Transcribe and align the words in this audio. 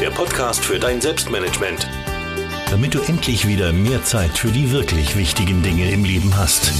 der 0.00 0.10
Podcast 0.10 0.64
für 0.64 0.78
dein 0.78 1.02
Selbstmanagement. 1.02 1.86
Damit 2.70 2.94
du 2.94 3.02
endlich 3.02 3.46
wieder 3.46 3.74
mehr 3.74 4.02
Zeit 4.02 4.30
für 4.30 4.48
die 4.48 4.72
wirklich 4.72 5.14
wichtigen 5.14 5.62
Dinge 5.62 5.90
im 5.90 6.04
Leben 6.04 6.34
hast. 6.38 6.72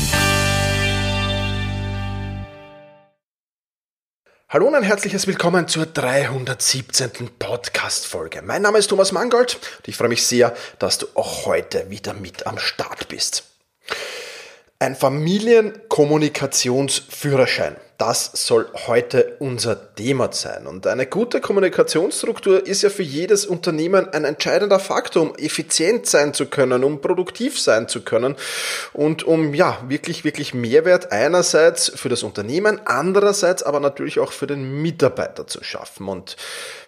Hallo 4.48 4.69
und 4.69 4.75
ein 4.75 4.84
herzliches 4.84 5.26
Willkommen 5.26 5.69
zur 5.69 5.84
317. 5.84 7.28
Podcast-Folge. 7.38 8.41
Mein 8.41 8.62
Name 8.62 8.78
ist 8.78 8.86
Thomas 8.86 9.12
Mangold 9.12 9.56
und 9.56 9.88
ich 9.88 9.98
freue 9.98 10.09
mich 10.09 10.26
sehr, 10.26 10.54
dass 10.78 10.97
du 10.97 11.06
auch 11.12 11.44
heute 11.44 11.91
wieder 11.91 12.14
mit 12.14 12.47
am 12.47 12.59
Start 12.59 13.09
bist. 13.09 13.44
Ein 14.78 14.97
Familienkommunikationsführerschein. 14.97 17.76
Das 18.00 18.31
soll 18.33 18.66
heute 18.87 19.37
unser 19.41 19.94
Thema 19.94 20.33
sein. 20.33 20.66
Und 20.66 20.87
eine 20.87 21.05
gute 21.05 21.43
Kommunikationsstruktur 21.43 22.66
ist 22.66 22.81
ja 22.81 22.88
für 22.88 23.03
jedes 23.03 23.44
Unternehmen 23.44 24.09
ein 24.09 24.25
entscheidender 24.25 24.78
Faktor, 24.78 25.22
um 25.22 25.34
effizient 25.34 26.06
sein 26.06 26.33
zu 26.33 26.47
können, 26.47 26.83
um 26.83 27.03
produktiv 27.03 27.60
sein 27.60 27.89
zu 27.89 28.00
können 28.00 28.37
und 28.94 29.25
um 29.25 29.53
ja 29.53 29.77
wirklich, 29.87 30.25
wirklich 30.25 30.55
Mehrwert 30.55 31.12
einerseits 31.12 31.93
für 31.94 32.09
das 32.09 32.22
Unternehmen, 32.22 32.81
andererseits 32.87 33.62
aber 33.62 33.81
natürlich 33.81 34.19
auch 34.19 34.33
für 34.33 34.47
den 34.47 34.81
Mitarbeiter 34.81 35.47
zu 35.47 35.62
schaffen. 35.62 36.09
Und 36.09 36.39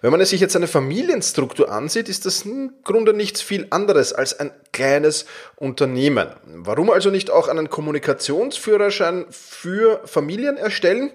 wenn 0.01 0.13
man 0.13 0.25
sich 0.25 0.41
jetzt 0.41 0.57
eine 0.57 0.67
Familienstruktur 0.67 1.71
ansieht, 1.71 2.09
ist 2.09 2.25
das 2.25 2.47
im 2.47 2.73
Grunde 2.85 3.13
nichts 3.13 3.43
viel 3.43 3.67
anderes 3.69 4.15
als 4.15 4.41
ein 4.41 4.51
kleines 4.73 5.27
Unternehmen. 5.57 6.29
Warum 6.45 6.91
also 6.91 7.11
nicht 7.11 7.31
auch 7.31 7.49
einen 7.49 7.71
Kommunikationsführerschein 7.71 9.27
für 9.31 10.01
Familien 10.07 10.57
erstellen? 10.57 11.13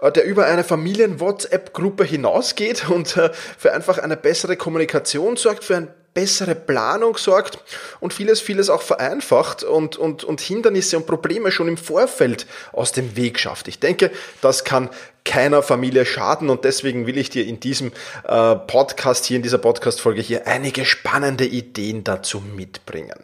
Äh, 0.00 0.12
der 0.12 0.24
über 0.24 0.46
eine 0.46 0.64
Familien-WhatsApp-Gruppe 0.64 2.04
hinausgeht 2.04 2.88
und 2.88 3.16
äh, 3.16 3.30
für 3.32 3.72
einfach 3.72 3.98
eine 3.98 4.16
bessere 4.16 4.56
Kommunikation 4.56 5.36
sorgt, 5.36 5.64
für 5.64 5.76
eine 5.76 5.94
bessere 6.14 6.54
Planung 6.54 7.16
sorgt 7.16 7.58
und 8.00 8.12
vieles, 8.12 8.40
vieles 8.40 8.70
auch 8.70 8.82
vereinfacht 8.82 9.62
und, 9.62 9.96
und, 9.96 10.24
und 10.24 10.40
Hindernisse 10.40 10.96
und 10.96 11.06
Probleme 11.06 11.52
schon 11.52 11.68
im 11.68 11.76
Vorfeld 11.76 12.46
aus 12.72 12.92
dem 12.92 13.16
Weg 13.16 13.38
schafft. 13.38 13.68
Ich 13.68 13.78
denke, 13.78 14.10
das 14.40 14.64
kann 14.64 14.90
keiner 15.24 15.62
Familie 15.62 16.06
schaden 16.06 16.50
und 16.50 16.64
deswegen 16.64 17.06
will 17.06 17.18
ich 17.18 17.30
dir 17.30 17.46
in 17.46 17.60
diesem 17.60 17.92
äh, 18.24 18.56
Podcast 18.56 19.26
hier, 19.26 19.36
in 19.36 19.42
dieser 19.42 19.58
Podcast-Folge 19.58 20.22
hier 20.22 20.46
einige 20.46 20.84
spannende 20.84 21.44
Ideen 21.44 22.02
dazu 22.02 22.40
mitbringen. 22.40 23.18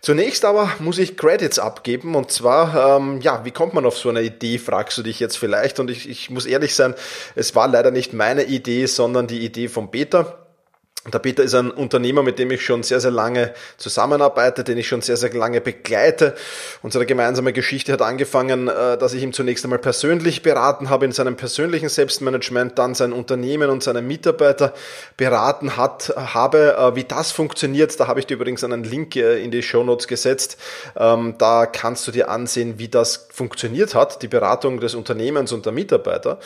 Zunächst 0.00 0.44
aber 0.44 0.70
muss 0.80 0.98
ich 0.98 1.16
Credits 1.16 1.58
abgeben 1.58 2.14
und 2.14 2.30
zwar, 2.30 2.98
ähm, 2.98 3.22
ja, 3.22 3.44
wie 3.46 3.52
kommt 3.52 3.72
man 3.72 3.86
auf 3.86 3.96
so 3.96 4.10
eine 4.10 4.20
Idee, 4.20 4.58
fragst 4.58 4.98
du 4.98 5.02
dich 5.02 5.18
jetzt 5.18 5.38
vielleicht 5.38 5.80
und 5.80 5.90
ich, 5.90 6.08
ich 6.08 6.28
muss 6.28 6.44
ehrlich 6.44 6.74
sein, 6.74 6.94
es 7.34 7.54
war 7.54 7.68
leider 7.68 7.90
nicht 7.90 8.12
meine 8.12 8.44
Idee, 8.44 8.84
sondern 8.84 9.26
die 9.26 9.40
Idee 9.40 9.68
von 9.68 9.90
Peter. 9.90 10.43
Der 11.12 11.18
Peter 11.18 11.42
ist 11.42 11.54
ein 11.54 11.70
Unternehmer, 11.70 12.22
mit 12.22 12.38
dem 12.38 12.50
ich 12.50 12.64
schon 12.64 12.82
sehr, 12.82 12.98
sehr 12.98 13.10
lange 13.10 13.52
zusammenarbeite, 13.76 14.64
den 14.64 14.78
ich 14.78 14.88
schon 14.88 15.02
sehr, 15.02 15.18
sehr 15.18 15.34
lange 15.34 15.60
begleite. 15.60 16.34
Unsere 16.80 17.04
gemeinsame 17.04 17.52
Geschichte 17.52 17.92
hat 17.92 18.00
angefangen, 18.00 18.68
äh, 18.68 18.96
dass 18.96 19.12
ich 19.12 19.22
ihm 19.22 19.34
zunächst 19.34 19.64
einmal 19.64 19.80
persönlich 19.80 20.42
beraten 20.42 20.88
habe 20.88 21.04
in 21.04 21.12
seinem 21.12 21.36
persönlichen 21.36 21.90
Selbstmanagement, 21.90 22.78
dann 22.78 22.94
sein 22.94 23.12
Unternehmen 23.12 23.68
und 23.68 23.82
seine 23.82 24.00
Mitarbeiter 24.00 24.72
beraten 25.18 25.76
hat, 25.76 26.14
habe, 26.16 26.74
äh, 26.78 26.96
wie 26.96 27.04
das 27.04 27.32
funktioniert. 27.32 28.00
Da 28.00 28.06
habe 28.06 28.20
ich 28.20 28.26
dir 28.26 28.34
übrigens 28.34 28.64
einen 28.64 28.82
Link 28.82 29.14
äh, 29.16 29.44
in 29.44 29.50
die 29.50 29.62
Show 29.62 29.84
Notes 29.84 30.08
gesetzt. 30.08 30.56
Ähm, 30.96 31.34
da 31.36 31.66
kannst 31.66 32.08
du 32.08 32.12
dir 32.12 32.30
ansehen, 32.30 32.78
wie 32.78 32.88
das 32.88 33.28
funktioniert 33.30 33.94
hat, 33.94 34.22
die 34.22 34.28
Beratung 34.28 34.80
des 34.80 34.94
Unternehmens 34.94 35.52
und 35.52 35.66
der 35.66 35.72
Mitarbeiter. 35.74 36.38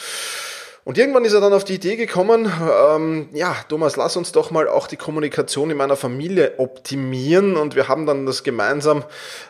Und 0.89 0.97
irgendwann 0.97 1.27
ist 1.27 1.35
er 1.35 1.43
dann 1.43 1.53
auf 1.53 1.65
die 1.65 1.75
Idee 1.75 1.97
gekommen, 1.97 2.51
ähm, 2.91 3.29
ja, 3.35 3.55
Thomas, 3.69 3.97
lass 3.97 4.17
uns 4.17 4.33
doch 4.33 4.51
mal 4.51 4.67
auch 4.67 4.87
die 4.87 4.97
Kommunikation 4.97 5.69
in 5.69 5.77
meiner 5.77 5.97
Familie 5.97 6.55
optimieren. 6.57 7.59
Und 7.59 7.77
wir 7.77 7.89
haben 7.89 8.07
dann 8.07 8.25
das 8.25 8.43
gemeinsam 8.43 9.05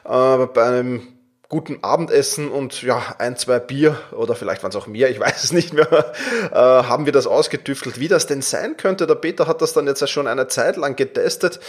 äh, 0.04 0.46
bei 0.46 0.64
einem 0.64 1.06
guten 1.49 1.79
Abendessen 1.85 2.50
und 2.50 2.82
ja, 2.82 3.14
ein, 3.19 3.37
zwei 3.37 3.61
Bier 3.61 3.96
oder 4.11 4.35
vielleicht 4.35 4.64
waren 4.64 4.70
es 4.70 4.76
auch 4.76 4.88
mehr, 4.88 5.11
ich 5.11 5.20
weiß 5.26 5.44
es 5.44 5.52
nicht 5.52 5.73
mehr, 5.73 6.12
äh, 6.50 6.56
haben 6.56 7.06
wir 7.06 7.12
das 7.12 7.29
ausgetüftelt, 7.29 8.00
wie 8.00 8.08
das 8.08 8.26
denn 8.26 8.43
sein 8.43 8.76
könnte. 8.76 9.06
Der 9.06 9.14
Peter 9.14 9.46
hat 9.46 9.62
das 9.62 9.73
dann 9.73 9.87
jetzt 9.87 10.11
schon 10.11 10.26
eine 10.26 10.49
Zeit 10.49 10.76
lang 10.76 10.96
getestet 10.96 11.61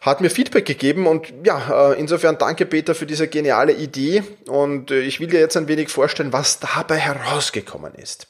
hat 0.00 0.20
mir 0.20 0.30
Feedback 0.30 0.64
gegeben 0.64 1.06
und 1.06 1.34
ja, 1.44 1.90
äh, 1.90 1.98
insofern 1.98 2.38
danke 2.38 2.64
Peter 2.64 2.94
für 2.94 3.06
diese 3.06 3.28
geniale 3.28 3.72
Idee 3.72 4.22
und 4.46 4.90
äh, 4.90 5.00
ich 5.00 5.20
will 5.20 5.26
dir 5.26 5.40
jetzt 5.40 5.56
ein 5.56 5.68
wenig 5.68 5.88
vorstellen, 5.88 6.32
was 6.32 6.60
dabei 6.60 6.96
herausgekommen 6.96 7.92
ist. 7.94 8.28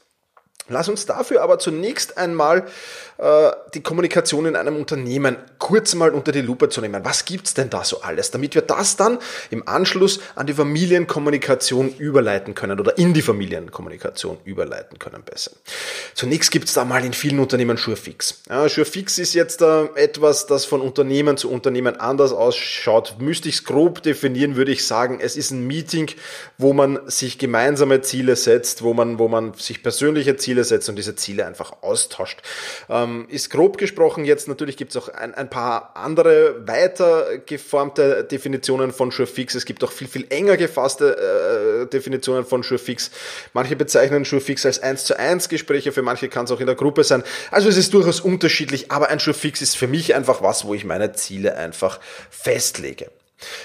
Lass 0.69 0.89
uns 0.89 1.07
dafür 1.07 1.43
aber 1.43 1.59
zunächst 1.59 2.19
einmal 2.19 2.67
die 3.19 3.83
Kommunikation 3.83 4.47
in 4.47 4.57
einem 4.57 4.77
Unternehmen 4.77 5.37
kurz 5.59 5.95
mal 5.95 6.11
unter 6.11 6.33
die 6.33 6.43
Lupe 6.43 6.69
zu 6.69 6.81
nehmen. 6.81 7.05
Was 7.05 7.25
gibt's 7.25 7.55
denn 7.55 7.71
da 7.71 7.83
so 7.83 8.03
alles? 8.03 8.31
Damit 8.31 8.55
wir 8.55 8.63
das 8.63 8.97
dann 8.97 9.19
im 9.51 9.67
Anschluss 9.67 10.21
an 10.35 10.47
die 10.47 10.53
Familienkommunikation 10.53 11.95
überleiten 11.97 12.55
können 12.55 12.79
oder 12.79 12.99
in 12.99 13.15
die 13.15 13.23
Familienkommunikation 13.23 14.39
überleiten 14.45 14.99
können 14.99 15.23
besser. 15.23 15.53
Zunächst 16.15 16.51
gibt's 16.51 16.75
da 16.75 16.85
mal 16.85 17.05
in 17.05 17.15
vielen 17.15 17.39
Unternehmen 17.39 17.77
Surefix. 17.77 18.43
Ja, 18.49 18.69
Surefix 18.69 19.19
ist 19.19 19.35
jetzt 19.35 19.63
äh, 19.63 19.85
etwas, 19.95 20.47
das 20.47 20.65
von 20.67 20.81
Unternehmen 20.81 21.37
zu 21.37 21.51
Unternehmen 21.51 21.99
anders 21.99 22.33
ausschaut. 22.33 23.17
Müsste 23.19 23.49
ich 23.49 23.57
es 23.57 23.65
grob 23.65 24.03
definieren, 24.03 24.57
würde 24.57 24.73
ich 24.73 24.87
sagen, 24.87 25.21
es 25.21 25.37
ist 25.37 25.53
ein 25.53 25.67
Meeting, 25.67 26.11
wo 26.59 26.73
man 26.73 27.01
sich 27.09 27.39
gemeinsame 27.39 28.03
Ziele 28.03 28.37
setzt, 28.37 28.83
wo 28.83 28.95
man, 28.95 29.19
wo 29.19 29.29
man 29.29 29.55
sich 29.55 29.83
persönliche 29.83 30.37
Ziele 30.37 30.65
setzt 30.65 30.89
und 30.89 30.97
diese 30.97 31.17
Ziele 31.17 31.47
einfach 31.47 31.83
austauscht. 31.83 32.43
Ähm, 32.89 33.06
ist 33.29 33.51
grob 33.51 33.79
gesprochen 33.79 34.25
jetzt, 34.25 34.49
natürlich 34.49 34.77
gibt 34.77 34.95
es 34.95 34.97
auch 34.97 35.09
ein, 35.09 35.35
ein 35.35 35.51
paar 35.51 35.97
andere 35.97 36.67
weiter 36.67 37.39
geformte 37.39 38.25
Definitionen 38.25 38.93
von 38.93 39.11
Surefix. 39.11 39.55
Es 39.55 39.65
gibt 39.65 39.83
auch 39.85 39.93
viel, 39.93 40.09
viel 40.09 40.27
enger 40.31 40.57
gefasste 40.57 41.85
äh, 41.85 41.87
Definitionen 41.87 42.45
von 42.45 42.63
Surefix. 42.63 43.11
Manche 43.53 43.77
bezeichnen 43.77 44.25
Surefix 44.25 44.67
als 44.67 44.83
1 44.83 45.05
zu 45.05 45.19
1 45.19 45.49
Gespräche, 45.49 45.93
für 45.93 46.03
manche 46.03 46.29
kann 46.29 46.45
es 46.45 46.51
auch 46.51 46.61
in 46.61 46.67
der 46.67 46.77
Gruppe 46.77 47.05
sein. 47.05 47.23
Also 47.51 47.69
es 47.69 47.77
ist 47.77 47.95
durchaus 47.95 48.21
unterschiedlich, 48.21 48.91
aber 48.91 49.09
ein 49.09 49.19
Surefix 49.19 49.63
ist 49.63 49.77
für 49.77 49.89
mich 49.89 50.15
einfach 50.15 50.43
was, 50.43 50.65
wo 50.65 50.75
ich 50.75 50.85
meine 50.85 51.13
Ziele 51.13 51.57
einfach 51.57 52.01
festlege. 52.31 53.11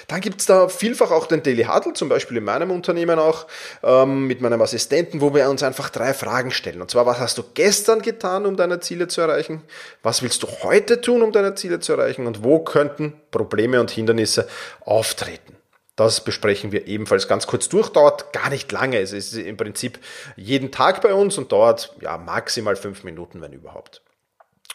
Dann 0.08 0.20
gibt's 0.20 0.46
da 0.46 0.68
vielfach 0.68 1.10
auch 1.10 1.26
den 1.26 1.42
Daily 1.42 1.64
Huddle, 1.64 1.94
zum 1.94 2.08
Beispiel 2.08 2.36
in 2.36 2.44
meinem 2.44 2.70
Unternehmen 2.70 3.18
auch, 3.18 3.46
ähm, 3.82 4.26
mit 4.26 4.40
meinem 4.40 4.60
Assistenten, 4.60 5.20
wo 5.20 5.34
wir 5.34 5.48
uns 5.48 5.62
einfach 5.62 5.88
drei 5.88 6.12
Fragen 6.12 6.50
stellen. 6.50 6.82
Und 6.82 6.90
zwar, 6.90 7.06
was 7.06 7.18
hast 7.18 7.38
du 7.38 7.44
gestern 7.54 8.02
getan, 8.02 8.44
um 8.46 8.56
deine 8.56 8.80
Ziele 8.80 9.08
zu 9.08 9.20
erreichen? 9.20 9.62
Was 10.02 10.22
willst 10.22 10.42
du 10.42 10.48
heute 10.62 11.00
tun, 11.00 11.22
um 11.22 11.32
deine 11.32 11.54
Ziele 11.54 11.80
zu 11.80 11.92
erreichen? 11.92 12.26
Und 12.26 12.44
wo 12.44 12.58
könnten 12.58 13.14
Probleme 13.30 13.80
und 13.80 13.90
Hindernisse 13.90 14.46
auftreten? 14.80 15.56
Das 15.96 16.24
besprechen 16.24 16.72
wir 16.72 16.86
ebenfalls 16.86 17.28
ganz 17.28 17.46
kurz 17.46 17.68
durch, 17.68 17.90
dauert 17.90 18.32
gar 18.32 18.48
nicht 18.48 18.72
lange. 18.72 18.98
Es 18.98 19.12
ist 19.12 19.34
im 19.34 19.56
Prinzip 19.56 19.98
jeden 20.36 20.70
Tag 20.70 21.02
bei 21.02 21.12
uns 21.12 21.36
und 21.36 21.52
dauert 21.52 21.94
ja 22.00 22.16
maximal 22.16 22.76
fünf 22.76 23.04
Minuten, 23.04 23.40
wenn 23.42 23.52
überhaupt. 23.52 24.02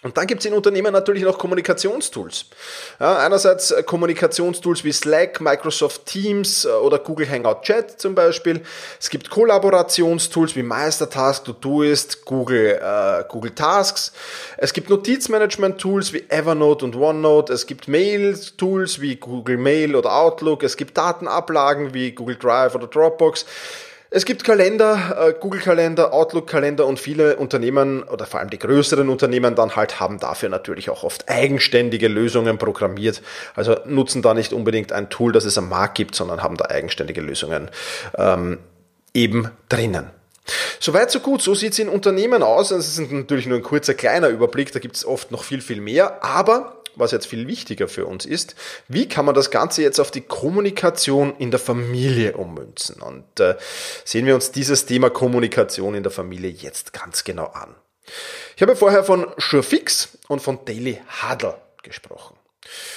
Und 0.08 0.16
dann 0.16 0.26
gibt 0.26 0.40
es 0.40 0.46
in 0.46 0.54
Unternehmen 0.54 0.94
natürlich 0.94 1.24
noch 1.24 1.38
Kommunikationstools. 1.38 2.46
Ja, 2.98 3.18
einerseits 3.18 3.72
äh, 3.72 3.84
Kommunikationstools 3.84 4.86
wie 4.86 4.94
Slack, 4.94 5.42
Microsoft 5.42 6.06
Teams 6.06 6.64
äh, 6.64 6.70
oder 6.70 7.00
Google 7.00 7.30
Hangout 7.30 7.64
Chat 7.64 8.00
zum 8.00 8.16
Beispiel. 8.16 8.62
Es 9.02 9.10
gibt 9.10 9.30
Kollaborationstools 9.30 10.56
wie 10.56 10.64
Meistertask, 10.64 11.44
Todoist, 11.44 12.24
Google, 12.24 12.80
äh, 12.82 13.26
Google 13.28 13.52
Tasks. 13.52 14.14
Es 14.56 14.72
gibt 14.72 14.90
Notizmanagement-Tools 14.90 16.14
wie 16.14 16.24
Evernote 16.30 16.86
und 16.86 16.96
OneNote. 16.96 17.52
Es 17.52 17.66
gibt 17.66 17.90
Mail-Tools 17.90 19.02
wie 19.02 19.18
Google 19.18 19.58
Mail 19.58 19.94
oder 19.94 20.16
Outlook. 20.16 20.64
Es 20.64 20.78
gibt 20.78 20.98
Datenablagen 20.98 21.94
wie 21.94 22.14
Google 22.14 22.38
Drive 22.38 22.76
oder 22.76 22.88
Dropbox. 22.88 23.46
Es 24.18 24.26
gibt 24.26 24.44
Kalender, 24.44 25.28
äh, 25.28 25.34
Google-Kalender, 25.40 26.12
Outlook-Kalender 26.12 26.88
und 26.88 27.00
viele 27.00 27.36
Unternehmen 27.36 28.02
oder 28.02 28.26
vor 28.26 28.40
allem 28.40 28.50
die 28.50 28.58
größeren 28.58 29.10
Unternehmen 29.10 29.54
dann 29.54 29.76
halt 29.76 30.00
haben 30.00 30.20
dafür 30.20 30.50
natürlich 30.50 30.90
auch 30.90 31.04
oft 31.04 31.30
eigenständige 31.30 32.08
Lösungen 32.08 32.58
programmiert. 32.58 33.22
Also 33.54 33.76
nutzen 33.86 34.24
da 34.24 34.34
nicht 34.34 34.54
unbedingt 34.54 34.92
ein 34.92 35.12
Tool, 35.12 35.34
das 35.34 35.46
es 35.46 35.56
am 35.60 35.70
Markt 35.70 35.94
gibt, 35.94 36.16
sondern 36.16 36.42
haben 36.42 36.58
da 36.58 36.66
eigenständige 36.66 37.22
Lösungen 37.22 37.70
ähm, 38.18 38.58
eben 39.14 39.52
drinnen. 39.70 40.10
Soweit 40.80 41.12
so 41.12 41.20
gut, 41.20 41.44
so 41.44 41.54
sieht 41.54 41.74
es 41.74 41.80
in 41.80 41.88
Unternehmen 41.88 42.42
aus. 42.42 42.70
Das 42.70 42.88
ist 42.88 43.12
natürlich 43.12 43.46
nur 43.46 43.58
ein 43.58 43.64
kurzer 43.64 43.94
kleiner 43.94 44.30
Überblick, 44.30 44.72
da 44.72 44.80
gibt 44.80 44.96
es 44.96 45.06
oft 45.06 45.30
noch 45.30 45.44
viel, 45.44 45.62
viel 45.62 45.80
mehr. 45.80 46.24
Aber 46.24 46.77
was 46.98 47.12
jetzt 47.12 47.28
viel 47.28 47.48
wichtiger 47.48 47.88
für 47.88 48.06
uns 48.06 48.26
ist, 48.26 48.56
wie 48.88 49.08
kann 49.08 49.26
man 49.26 49.36
das 49.36 49.52
Ganze 49.52 49.82
jetzt 49.82 50.00
auf 50.00 50.12
die 50.12 50.22
Kommunikation 50.22 51.36
in 51.38 51.52
der 51.52 51.60
Familie 51.60 52.38
ummünzen? 52.38 53.02
Und 53.02 53.40
äh, 53.40 53.56
sehen 54.04 54.26
wir 54.26 54.36
uns 54.36 54.52
dieses 54.52 54.86
Thema 54.86 55.10
Kommunikation 55.10 55.96
in 55.96 56.04
der 56.04 56.12
Familie 56.12 56.50
jetzt 56.50 56.94
ganz 56.94 57.24
genau 57.24 57.48
an. 57.48 57.76
Ich 58.56 58.62
habe 58.62 58.76
vorher 58.76 59.04
von 59.04 59.28
SureFix 59.38 60.18
und 60.28 60.42
von 60.42 60.64
Daily 60.66 61.02
Huddle 61.22 61.58
gesprochen. 61.84 62.37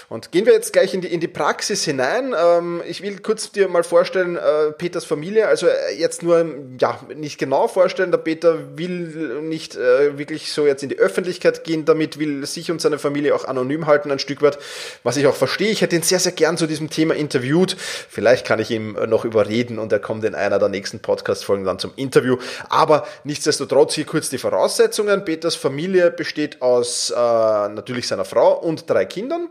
Und 0.09 0.33
gehen 0.33 0.47
wir 0.47 0.53
jetzt 0.53 0.73
gleich 0.73 0.95
in 0.95 1.01
die, 1.01 1.09
in 1.09 1.21
die 1.21 1.29
Praxis 1.29 1.85
hinein. 1.85 2.35
Ähm, 2.37 2.83
ich 2.87 3.03
will 3.03 3.19
kurz 3.21 3.53
dir 3.53 3.69
mal 3.69 3.85
vorstellen, 3.85 4.37
äh, 4.37 4.73
Peters 4.73 5.05
Familie, 5.05 5.47
also 5.49 5.67
äh, 5.67 5.95
jetzt 5.97 6.23
nur, 6.23 6.45
ja, 6.81 7.01
nicht 7.15 7.39
genau 7.39 7.69
vorstellen, 7.69 8.11
der 8.11 8.19
Peter 8.19 8.77
will 8.77 9.41
nicht 9.43 9.77
äh, 9.77 10.19
wirklich 10.19 10.53
so 10.53 10.67
jetzt 10.67 10.83
in 10.83 10.89
die 10.89 10.99
Öffentlichkeit 10.99 11.65
gehen 11.65 11.85
damit, 11.85 12.19
will 12.19 12.45
sich 12.47 12.71
und 12.71 12.81
seine 12.81 12.99
Familie 12.99 13.35
auch 13.35 13.45
anonym 13.45 13.87
halten 13.87 14.11
ein 14.11 14.19
Stück 14.19 14.43
weit, 14.43 14.59
was 15.03 15.17
ich 15.17 15.27
auch 15.27 15.37
verstehe. 15.37 15.71
Ich 15.71 15.83
hätte 15.83 15.97
ihn 15.97 16.03
sehr, 16.03 16.19
sehr 16.19 16.33
gern 16.33 16.57
zu 16.57 16.67
diesem 16.67 16.91
Thema 16.91 17.15
interviewt. 17.15 17.77
Vielleicht 17.79 18.47
kann 18.47 18.59
ich 18.59 18.71
ihm 18.71 18.97
noch 19.07 19.25
überreden 19.25 19.79
und 19.79 19.93
er 19.93 20.01
kommt 20.01 20.25
in 20.25 20.35
einer 20.35 20.59
der 20.59 20.69
nächsten 20.69 21.01
Podcast-Folgen 21.01 21.65
dann 21.65 21.79
zum 21.79 21.93
Interview. 21.97 22.37
Aber 22.69 23.07
nichtsdestotrotz 23.25 23.95
hier 23.95 24.07
kurz 24.07 24.31
die 24.31 24.39
Voraussetzungen. 24.39 25.25
Peters 25.25 25.55
Familie 25.55 26.11
besteht 26.11 26.63
aus 26.63 27.11
äh, 27.11 27.15
natürlich 27.15 28.09
seiner 28.09 28.25
Frau 28.25 28.59
und 28.59 28.89
drei 28.89 29.05
Kindern. 29.05 29.51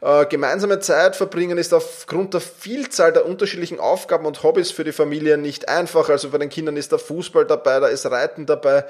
Äh, 0.00 0.26
gemeinsame 0.26 0.78
Zeit 0.80 1.16
verbringen 1.16 1.58
ist 1.58 1.74
aufgrund 1.74 2.34
der 2.34 2.40
Vielzahl 2.40 3.12
der 3.12 3.26
unterschiedlichen 3.26 3.80
Aufgaben 3.80 4.26
und 4.26 4.42
Hobbys 4.42 4.70
für 4.70 4.84
die 4.84 4.92
Familie 4.92 5.38
nicht 5.38 5.68
einfach. 5.68 6.08
Also 6.08 6.30
bei 6.30 6.38
den 6.38 6.50
Kindern 6.50 6.76
ist 6.76 6.92
der 6.92 6.98
Fußball 6.98 7.46
dabei, 7.46 7.80
da 7.80 7.88
ist 7.88 8.06
Reiten 8.06 8.46
dabei. 8.46 8.84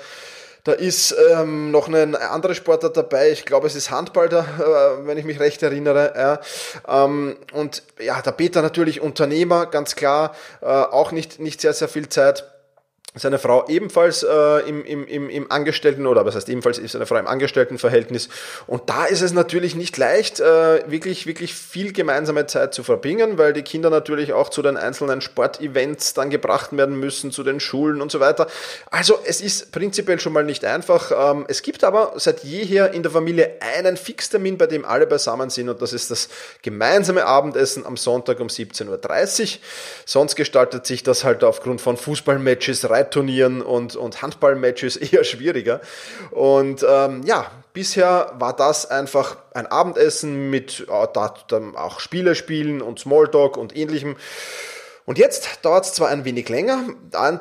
Da 0.64 0.72
ist 0.72 1.14
ähm, 1.30 1.70
noch 1.70 1.88
ein 1.88 2.14
anderer 2.14 2.54
Sportler 2.54 2.90
dabei, 2.90 3.30
ich 3.30 3.46
glaube 3.46 3.66
es 3.68 3.74
ist 3.74 3.90
Handball 3.90 4.28
da, 4.28 4.40
äh, 4.40 5.06
wenn 5.06 5.16
ich 5.16 5.24
mich 5.24 5.40
recht 5.40 5.62
erinnere. 5.62 6.12
Ja. 6.14 7.04
Ähm, 7.04 7.36
und 7.52 7.84
ja, 7.98 8.20
der 8.20 8.32
Peter 8.32 8.60
natürlich 8.60 9.00
Unternehmer, 9.00 9.66
ganz 9.66 9.96
klar, 9.96 10.34
äh, 10.60 10.66
auch 10.66 11.12
nicht, 11.12 11.38
nicht 11.38 11.62
sehr, 11.62 11.72
sehr 11.72 11.88
viel 11.88 12.08
Zeit 12.08 12.44
seine 13.18 13.38
Frau 13.38 13.66
ebenfalls 13.68 14.22
äh, 14.22 14.68
im, 14.68 14.84
im, 14.84 15.06
im, 15.06 15.30
im 15.30 15.50
Angestellten 15.50 16.06
oder 16.06 16.24
was 16.24 16.34
heißt 16.34 16.48
ebenfalls 16.48 16.78
ist 16.78 16.92
seine 16.92 17.06
Frau 17.06 17.16
im 17.16 17.26
Angestelltenverhältnis 17.26 18.28
und 18.66 18.88
da 18.88 19.04
ist 19.04 19.22
es 19.22 19.32
natürlich 19.32 19.74
nicht 19.74 19.96
leicht 19.96 20.40
äh, 20.40 20.90
wirklich 20.90 21.26
wirklich 21.26 21.54
viel 21.54 21.92
gemeinsame 21.92 22.46
Zeit 22.46 22.74
zu 22.74 22.82
verbringen, 22.82 23.38
weil 23.38 23.52
die 23.52 23.62
Kinder 23.62 23.90
natürlich 23.90 24.32
auch 24.32 24.48
zu 24.48 24.62
den 24.62 24.76
einzelnen 24.76 25.20
Sportevents 25.20 26.14
dann 26.14 26.30
gebracht 26.30 26.76
werden 26.76 26.98
müssen, 26.98 27.30
zu 27.30 27.42
den 27.42 27.60
Schulen 27.60 28.00
und 28.00 28.10
so 28.10 28.20
weiter. 28.20 28.46
Also 28.90 29.18
es 29.24 29.40
ist 29.40 29.72
prinzipiell 29.72 30.20
schon 30.20 30.32
mal 30.32 30.44
nicht 30.44 30.64
einfach. 30.64 31.12
Ähm, 31.34 31.44
es 31.48 31.62
gibt 31.62 31.84
aber 31.84 32.12
seit 32.16 32.44
jeher 32.44 32.92
in 32.92 33.02
der 33.02 33.12
Familie 33.12 33.56
einen 33.74 33.96
Fixtermin, 33.96 34.58
bei 34.58 34.66
dem 34.66 34.84
alle 34.84 35.06
beisammen 35.06 35.50
sind 35.50 35.68
und 35.68 35.82
das 35.82 35.92
ist 35.92 36.10
das 36.10 36.28
gemeinsame 36.62 37.24
Abendessen 37.24 37.86
am 37.86 37.96
Sonntag 37.96 38.40
um 38.40 38.48
17.30 38.48 39.42
Uhr. 39.42 39.58
Sonst 40.04 40.36
gestaltet 40.36 40.86
sich 40.86 41.02
das 41.02 41.24
halt 41.24 41.44
aufgrund 41.44 41.80
von 41.80 41.96
Fußballmatches, 41.96 42.88
Reit 42.90 43.07
Reitturnieren 43.08 43.62
und, 43.62 43.96
und 43.96 44.22
Handballmatches 44.22 44.96
eher 45.12 45.24
schwieriger. 45.24 45.80
Und 46.30 46.84
ähm, 46.88 47.22
ja, 47.24 47.50
bisher 47.72 48.32
war 48.38 48.54
das 48.54 48.90
einfach 48.90 49.36
ein 49.54 49.66
Abendessen 49.66 50.50
mit 50.50 50.86
äh, 50.88 50.92
auch 50.92 52.00
Spiele 52.00 52.34
spielen 52.34 52.82
und 52.82 52.98
Smalltalk 52.98 53.56
und 53.56 53.76
ähnlichem. 53.76 54.16
Und 55.06 55.16
jetzt 55.16 55.60
dauert 55.62 55.86
es 55.86 55.94
zwar 55.94 56.08
ein 56.10 56.26
wenig 56.26 56.50
länger, 56.50 56.84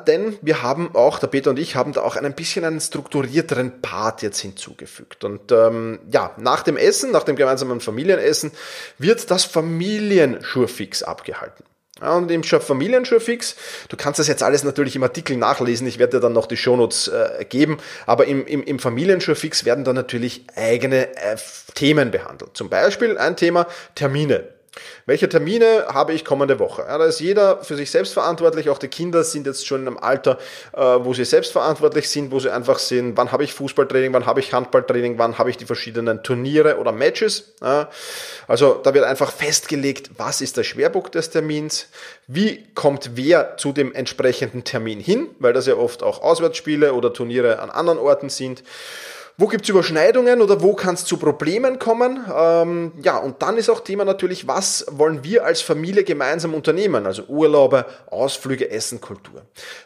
denn 0.06 0.38
wir 0.40 0.62
haben 0.62 0.94
auch, 0.94 1.18
der 1.18 1.26
Peter 1.26 1.50
und 1.50 1.58
ich 1.58 1.76
haben 1.76 1.92
da 1.92 2.00
auch 2.00 2.16
ein 2.16 2.34
bisschen 2.34 2.64
einen 2.64 2.80
strukturierteren 2.80 3.82
Part 3.82 4.22
jetzt 4.22 4.40
hinzugefügt. 4.40 5.22
Und 5.22 5.52
ähm, 5.52 5.98
ja, 6.10 6.30
nach 6.38 6.62
dem 6.62 6.78
Essen, 6.78 7.10
nach 7.10 7.24
dem 7.24 7.36
gemeinsamen 7.36 7.80
Familienessen, 7.80 8.52
wird 8.96 9.30
das 9.30 9.44
Familienschurfix 9.44 11.02
abgehalten. 11.02 11.62
Und 12.00 12.30
im 12.30 12.42
Familienschurfix, 12.42 13.56
du 13.88 13.96
kannst 13.96 14.18
das 14.18 14.28
jetzt 14.28 14.42
alles 14.42 14.64
natürlich 14.64 14.96
im 14.96 15.02
Artikel 15.02 15.36
nachlesen, 15.36 15.86
ich 15.86 15.98
werde 15.98 16.16
dir 16.16 16.20
dann 16.20 16.32
noch 16.32 16.46
die 16.46 16.56
Shownotes 16.56 17.08
äh, 17.08 17.44
geben, 17.44 17.78
aber 18.06 18.26
im, 18.26 18.46
im, 18.46 18.62
im 18.62 18.78
Familienschurfix 18.78 19.64
werden 19.64 19.84
dann 19.84 19.96
natürlich 19.96 20.44
eigene 20.54 21.14
äh, 21.16 21.36
Themen 21.74 22.10
behandelt. 22.10 22.56
Zum 22.56 22.68
Beispiel 22.68 23.18
ein 23.18 23.36
Thema 23.36 23.66
Termine. 23.94 24.57
Welche 25.06 25.28
Termine 25.28 25.86
habe 25.88 26.12
ich 26.12 26.24
kommende 26.24 26.58
Woche? 26.58 26.82
Ja, 26.82 26.98
da 26.98 27.04
ist 27.04 27.20
jeder 27.20 27.62
für 27.64 27.76
sich 27.76 27.90
selbst 27.90 28.12
verantwortlich. 28.12 28.70
Auch 28.70 28.78
die 28.78 28.88
Kinder 28.88 29.24
sind 29.24 29.46
jetzt 29.46 29.66
schon 29.66 29.86
im 29.86 29.98
Alter, 29.98 30.38
äh, 30.72 30.80
wo 30.80 31.14
sie 31.14 31.24
selbst 31.24 31.52
verantwortlich 31.52 32.08
sind, 32.08 32.30
wo 32.30 32.40
sie 32.40 32.50
einfach 32.50 32.78
sehen, 32.78 33.16
wann 33.16 33.32
habe 33.32 33.44
ich 33.44 33.52
Fußballtraining, 33.52 34.12
wann 34.12 34.26
habe 34.26 34.40
ich 34.40 34.52
Handballtraining, 34.52 35.18
wann 35.18 35.38
habe 35.38 35.50
ich 35.50 35.56
die 35.56 35.66
verschiedenen 35.66 36.22
Turniere 36.22 36.78
oder 36.78 36.92
Matches. 36.92 37.54
Also 38.46 38.80
da 38.82 38.94
wird 38.94 39.04
einfach 39.04 39.32
festgelegt, 39.32 40.10
was 40.16 40.40
ist 40.40 40.56
der 40.56 40.64
Schwerpunkt 40.64 41.14
des 41.14 41.30
Termins, 41.30 41.88
wie 42.26 42.66
kommt 42.74 43.10
wer 43.14 43.56
zu 43.56 43.72
dem 43.72 43.94
entsprechenden 43.94 44.64
Termin 44.64 45.00
hin, 45.00 45.28
weil 45.38 45.52
das 45.52 45.66
ja 45.66 45.74
oft 45.74 46.02
auch 46.02 46.22
Auswärtsspiele 46.22 46.92
oder 46.92 47.12
Turniere 47.12 47.58
an 47.60 47.70
anderen 47.70 47.98
Orten 47.98 48.28
sind. 48.28 48.62
Wo 49.40 49.46
gibt's 49.46 49.68
Überschneidungen 49.68 50.42
oder 50.42 50.62
wo 50.62 50.74
kann 50.74 50.94
es 50.94 51.04
zu 51.04 51.16
Problemen 51.16 51.78
kommen? 51.78 52.26
Ähm, 52.34 52.90
ja, 53.00 53.18
und 53.18 53.40
dann 53.40 53.56
ist 53.56 53.70
auch 53.70 53.78
Thema 53.78 54.04
natürlich, 54.04 54.48
was 54.48 54.84
wollen 54.90 55.22
wir 55.22 55.44
als 55.44 55.60
Familie 55.60 56.02
gemeinsam 56.02 56.54
unternehmen? 56.54 57.06
Also 57.06 57.22
Urlaube, 57.28 57.86
Ausflüge, 58.10 58.68
Essen, 58.68 59.00
Kultur. 59.00 59.42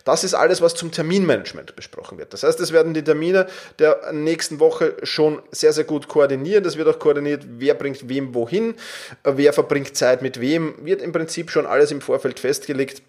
Das 0.06 0.25
ist 0.25 0.32
alles, 0.32 0.62
was 0.62 0.75
zum 0.75 0.90
Terminmanagement 0.90 1.76
besprochen 1.76 2.16
wird. 2.16 2.32
Das 2.32 2.44
heißt, 2.44 2.61
es 2.61 2.73
werden 2.73 2.94
die 2.94 3.04
Termine 3.04 3.47
der 3.78 4.11
nächsten 4.12 4.59
Woche 4.59 4.97
schon 5.02 5.42
sehr, 5.50 5.75
sehr 5.75 5.85
gut 5.85 6.09
koordiniert. 6.09 6.64
Es 6.64 6.78
wird 6.78 6.88
auch 6.88 6.99
koordiniert, 6.99 7.44
wer 7.59 7.75
bringt 7.75 8.09
wem 8.09 8.35
wohin, 8.35 8.71
äh, 9.23 9.32
wer 9.37 9.52
verbringt 9.52 9.94
Zeit 9.94 10.23
mit 10.23 10.40
wem, 10.40 10.76
wird 10.82 11.02
im 11.02 11.12
Prinzip 11.12 11.50
schon 11.50 11.66
alles 11.66 11.90
im 11.90 12.00
Vorfeld 12.00 12.40
festgelegt. 12.40 13.02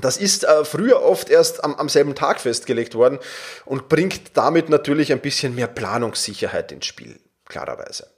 Das 0.00 0.16
ist 0.16 0.44
äh, 0.44 0.64
früher 0.64 1.02
oft 1.02 1.30
erst 1.30 1.62
am, 1.62 1.74
am 1.74 1.88
selben 1.88 2.14
Tag 2.14 2.40
festgelegt 2.40 2.94
worden 2.94 3.18
und 3.64 3.88
bringt 3.88 4.36
damit 4.36 4.68
natürlich 4.68 5.12
ein 5.12 5.20
bisschen 5.20 5.54
mehr 5.54 5.68
Planungssicherheit 5.68 6.72
ins 6.72 6.86
Spiel, 6.86 7.20
klarerweise. 7.46 8.08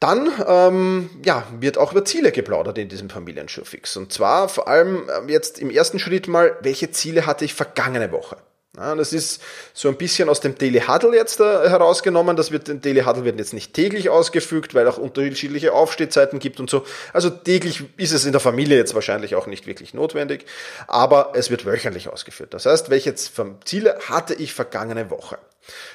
Dann 0.00 0.32
ähm, 0.48 1.10
ja, 1.24 1.46
wird 1.60 1.78
auch 1.78 1.92
über 1.92 2.04
Ziele 2.04 2.32
geplaudert 2.32 2.76
in 2.76 2.88
diesem 2.88 3.08
Familienschurfix. 3.08 3.96
Und 3.96 4.12
zwar 4.12 4.48
vor 4.48 4.66
allem 4.66 5.08
äh, 5.08 5.30
jetzt 5.30 5.60
im 5.60 5.70
ersten 5.70 6.00
Schritt 6.00 6.26
mal, 6.26 6.56
welche 6.62 6.90
Ziele 6.90 7.24
hatte 7.26 7.44
ich 7.44 7.54
vergangene 7.54 8.10
Woche? 8.10 8.36
Ja, 8.74 8.94
das 8.94 9.12
ist 9.12 9.42
so 9.74 9.88
ein 9.88 9.98
bisschen 9.98 10.30
aus 10.30 10.40
dem 10.40 10.56
Daily 10.56 10.80
Huddle 10.80 11.14
jetzt 11.14 11.40
äh, 11.40 11.68
herausgenommen. 11.68 12.36
Das 12.36 12.52
wird, 12.52 12.68
Daily 12.82 13.02
Huddle 13.02 13.24
wird 13.24 13.38
jetzt 13.38 13.52
nicht 13.52 13.74
täglich 13.74 14.08
ausgefügt, 14.08 14.74
weil 14.74 14.88
auch 14.88 14.96
unterschiedliche 14.96 15.74
Aufstehzeiten 15.74 16.38
gibt 16.38 16.58
und 16.58 16.70
so. 16.70 16.86
Also 17.12 17.28
täglich 17.28 17.84
ist 17.98 18.12
es 18.12 18.24
in 18.24 18.32
der 18.32 18.40
Familie 18.40 18.78
jetzt 18.78 18.94
wahrscheinlich 18.94 19.34
auch 19.34 19.46
nicht 19.46 19.66
wirklich 19.66 19.92
notwendig, 19.92 20.46
aber 20.86 21.32
es 21.34 21.50
wird 21.50 21.66
wöchentlich 21.66 22.08
ausgeführt. 22.08 22.54
Das 22.54 22.64
heißt, 22.64 22.88
welche 22.88 23.14
Ziele 23.14 23.98
hatte 24.08 24.32
ich 24.32 24.54
vergangene 24.54 25.10
Woche? 25.10 25.38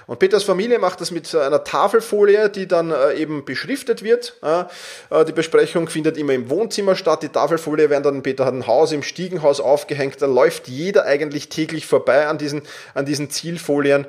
Und 0.05 0.19
Peters 0.19 0.43
Familie 0.43 0.79
macht 0.79 1.01
das 1.01 1.11
mit 1.11 1.33
einer 1.35 1.63
Tafelfolie, 1.63 2.49
die 2.49 2.67
dann 2.67 2.91
äh, 2.91 3.13
eben 3.15 3.43
beschriftet 3.43 4.03
wird. 4.03 4.37
Äh, 4.41 5.25
die 5.25 5.33
Besprechung 5.33 5.89
findet 5.89 6.17
immer 6.17 6.33
im 6.33 6.49
Wohnzimmer 6.49 6.95
statt. 6.95 7.23
Die 7.23 7.29
Tafelfolie 7.29 7.89
werden 7.89 8.03
dann, 8.03 8.23
Peter 8.23 8.45
hat 8.45 8.53
ein 8.53 8.67
Haus 8.67 8.91
im 8.91 9.03
Stiegenhaus 9.03 9.59
aufgehängt. 9.59 10.21
Da 10.21 10.25
läuft 10.25 10.67
jeder 10.67 11.05
eigentlich 11.05 11.49
täglich 11.49 11.85
vorbei 11.85 12.27
an 12.27 12.37
diesen, 12.37 12.61
an 12.93 13.05
diesen 13.05 13.29
Zielfolien. 13.29 14.05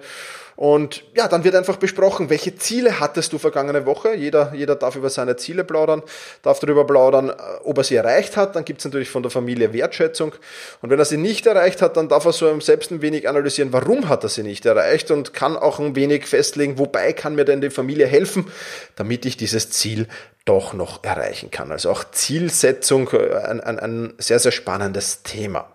Und 0.59 1.05
ja, 1.15 1.29
dann 1.29 1.45
wird 1.45 1.55
einfach 1.55 1.77
besprochen, 1.77 2.31
welche 2.31 2.57
Ziele 2.57 2.99
hattest 2.99 3.33
du 3.33 3.39
vergangene 3.39 3.87
Woche. 3.87 4.17
Jeder, 4.17 4.53
jeder 4.57 4.75
darf 4.75 4.97
über 4.97 5.09
seine 5.09 5.37
Ziele 5.37 5.63
plaudern, 5.63 6.03
darf 6.43 6.59
darüber 6.59 6.85
plaudern, 6.85 7.29
äh, 7.31 7.35
ob 7.63 7.79
er 7.79 7.85
sie 7.85 7.95
erreicht 7.95 8.37
hat. 8.37 8.57
Dann 8.57 8.65
gibt 8.65 8.81
es 8.81 8.85
natürlich 8.85 9.09
von 9.09 9.23
der 9.23 9.31
Familie 9.31 9.73
Wertschätzung. 9.73 10.35
Und 10.83 10.91
wenn 10.91 10.99
er 10.99 11.05
sie 11.05 11.17
nicht 11.17 11.47
erreicht 11.47 11.81
hat, 11.81 11.97
dann 11.97 12.09
darf 12.09 12.25
er 12.25 12.33
so 12.33 12.59
selbst 12.59 12.91
ein 12.91 13.03
wenig 13.03 13.29
analysieren, 13.29 13.73
warum 13.73 14.09
hat 14.09 14.25
er 14.25 14.31
sie 14.31 14.43
nicht 14.43 14.67
erreicht 14.67 15.13
und 15.13 15.33
kann 15.33 15.57
auch 15.57 15.79
ein 15.79 15.95
wenig 15.95 16.27
festlegen, 16.27 16.77
wobei 16.77 17.13
kann 17.13 17.37
mir 17.37 17.45
denn 17.45 17.61
die 17.61 17.71
Familie 17.71 18.09
helfen, 18.09 18.51
damit 18.97 19.27
ich 19.27 19.37
dieses 19.37 19.71
Ziel 19.71 20.09
doch 20.45 20.73
noch 20.73 21.05
erreichen 21.05 21.53
kann. 21.53 21.71
Also 21.71 21.89
auch 21.89 22.03
Zielsetzung, 22.11 23.09
äh, 23.13 23.33
ein, 23.45 23.61
ein, 23.61 23.79
ein 23.79 24.15
sehr, 24.19 24.41
sehr 24.41 24.51
spannendes 24.51 25.23
Thema. 25.23 25.69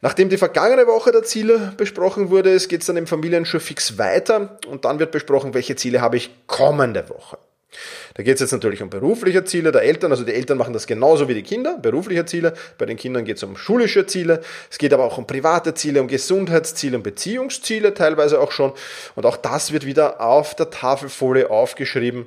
Nachdem 0.00 0.28
die 0.28 0.38
vergangene 0.38 0.86
Woche 0.86 1.10
der 1.10 1.24
Ziele 1.24 1.72
besprochen 1.76 2.30
wurde, 2.30 2.56
geht 2.56 2.80
es 2.80 2.86
dann 2.86 2.96
im 2.96 3.06
Familienschur 3.06 3.60
fix 3.60 3.98
weiter 3.98 4.58
und 4.68 4.84
dann 4.84 4.98
wird 4.98 5.10
besprochen, 5.10 5.54
welche 5.54 5.76
Ziele 5.76 6.00
habe 6.00 6.16
ich 6.16 6.30
kommende 6.46 7.08
Woche. 7.08 7.38
Da 8.14 8.22
geht 8.22 8.34
es 8.34 8.40
jetzt 8.40 8.52
natürlich 8.52 8.82
um 8.82 8.90
berufliche 8.90 9.44
Ziele 9.44 9.72
der 9.72 9.82
Eltern, 9.82 10.10
also 10.10 10.24
die 10.24 10.32
Eltern 10.32 10.56
machen 10.56 10.72
das 10.72 10.86
genauso 10.86 11.28
wie 11.28 11.34
die 11.34 11.42
Kinder, 11.42 11.78
berufliche 11.78 12.24
Ziele. 12.24 12.54
Bei 12.78 12.86
den 12.86 12.96
Kindern 12.96 13.24
geht 13.24 13.36
es 13.36 13.42
um 13.42 13.56
schulische 13.56 14.06
Ziele, 14.06 14.40
es 14.70 14.78
geht 14.78 14.92
aber 14.94 15.04
auch 15.04 15.18
um 15.18 15.26
private 15.26 15.74
Ziele, 15.74 16.00
um 16.00 16.08
Gesundheitsziele, 16.08 16.96
um 16.96 17.02
Beziehungsziele 17.02 17.94
teilweise 17.94 18.40
auch 18.40 18.52
schon. 18.52 18.72
Und 19.16 19.26
auch 19.26 19.36
das 19.36 19.72
wird 19.72 19.84
wieder 19.84 20.20
auf 20.20 20.54
der 20.54 20.70
Tafelfolie 20.70 21.50
aufgeschrieben 21.50 22.26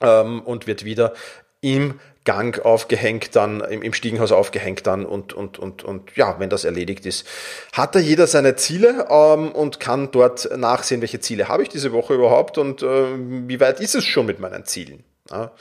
ähm, 0.00 0.40
und 0.42 0.66
wird 0.66 0.84
wieder 0.84 1.12
im 1.60 2.00
Gang 2.24 2.64
aufgehängt 2.64 3.36
dann, 3.36 3.60
im, 3.60 3.82
im 3.82 3.92
Stiegenhaus 3.92 4.32
aufgehängt 4.32 4.86
dann 4.86 5.04
und, 5.04 5.32
und, 5.32 5.58
und, 5.58 5.84
und 5.84 6.16
ja, 6.16 6.36
wenn 6.38 6.50
das 6.50 6.64
erledigt 6.64 7.06
ist, 7.06 7.26
hat 7.72 7.94
da 7.94 7.98
jeder 7.98 8.26
seine 8.26 8.56
Ziele 8.56 9.06
ähm, 9.10 9.52
und 9.52 9.78
kann 9.80 10.10
dort 10.10 10.48
nachsehen, 10.56 11.00
welche 11.00 11.20
Ziele 11.20 11.48
habe 11.48 11.62
ich 11.62 11.68
diese 11.68 11.92
Woche 11.92 12.14
überhaupt 12.14 12.56
und 12.58 12.82
äh, 12.82 12.86
wie 13.48 13.60
weit 13.60 13.80
ist 13.80 13.94
es 13.94 14.04
schon 14.04 14.26
mit 14.26 14.40
meinen 14.40 14.64
Zielen. 14.64 15.04
Ja. 15.30 15.52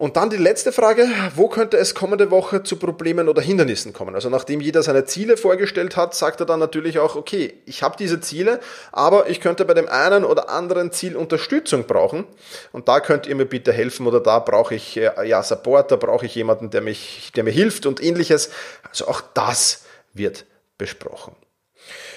Und 0.00 0.16
dann 0.16 0.30
die 0.30 0.38
letzte 0.38 0.72
Frage, 0.72 1.06
wo 1.36 1.48
könnte 1.48 1.76
es 1.76 1.94
kommende 1.94 2.30
Woche 2.30 2.62
zu 2.62 2.76
Problemen 2.76 3.28
oder 3.28 3.42
Hindernissen 3.42 3.92
kommen? 3.92 4.14
Also 4.14 4.30
nachdem 4.30 4.62
jeder 4.62 4.82
seine 4.82 5.04
Ziele 5.04 5.36
vorgestellt 5.36 5.94
hat, 5.94 6.14
sagt 6.14 6.40
er 6.40 6.46
dann 6.46 6.58
natürlich 6.58 6.98
auch, 6.98 7.16
okay, 7.16 7.52
ich 7.66 7.82
habe 7.82 7.98
diese 7.98 8.18
Ziele, 8.18 8.60
aber 8.92 9.28
ich 9.28 9.42
könnte 9.42 9.66
bei 9.66 9.74
dem 9.74 9.90
einen 9.90 10.24
oder 10.24 10.48
anderen 10.48 10.90
Ziel 10.90 11.16
Unterstützung 11.16 11.84
brauchen 11.84 12.24
und 12.72 12.88
da 12.88 13.00
könnt 13.00 13.26
ihr 13.26 13.34
mir 13.34 13.44
bitte 13.44 13.74
helfen 13.74 14.06
oder 14.06 14.20
da 14.20 14.38
brauche 14.38 14.74
ich 14.74 14.96
äh, 14.96 15.28
ja 15.28 15.42
Support, 15.42 15.92
da 15.92 15.96
brauche 15.96 16.24
ich 16.24 16.34
jemanden, 16.34 16.70
der 16.70 16.80
mich, 16.80 17.30
der 17.36 17.44
mir 17.44 17.50
hilft 17.50 17.84
und 17.84 18.02
ähnliches. 18.02 18.52
Also 18.88 19.06
auch 19.06 19.20
das 19.34 19.84
wird 20.14 20.46
besprochen. 20.78 21.36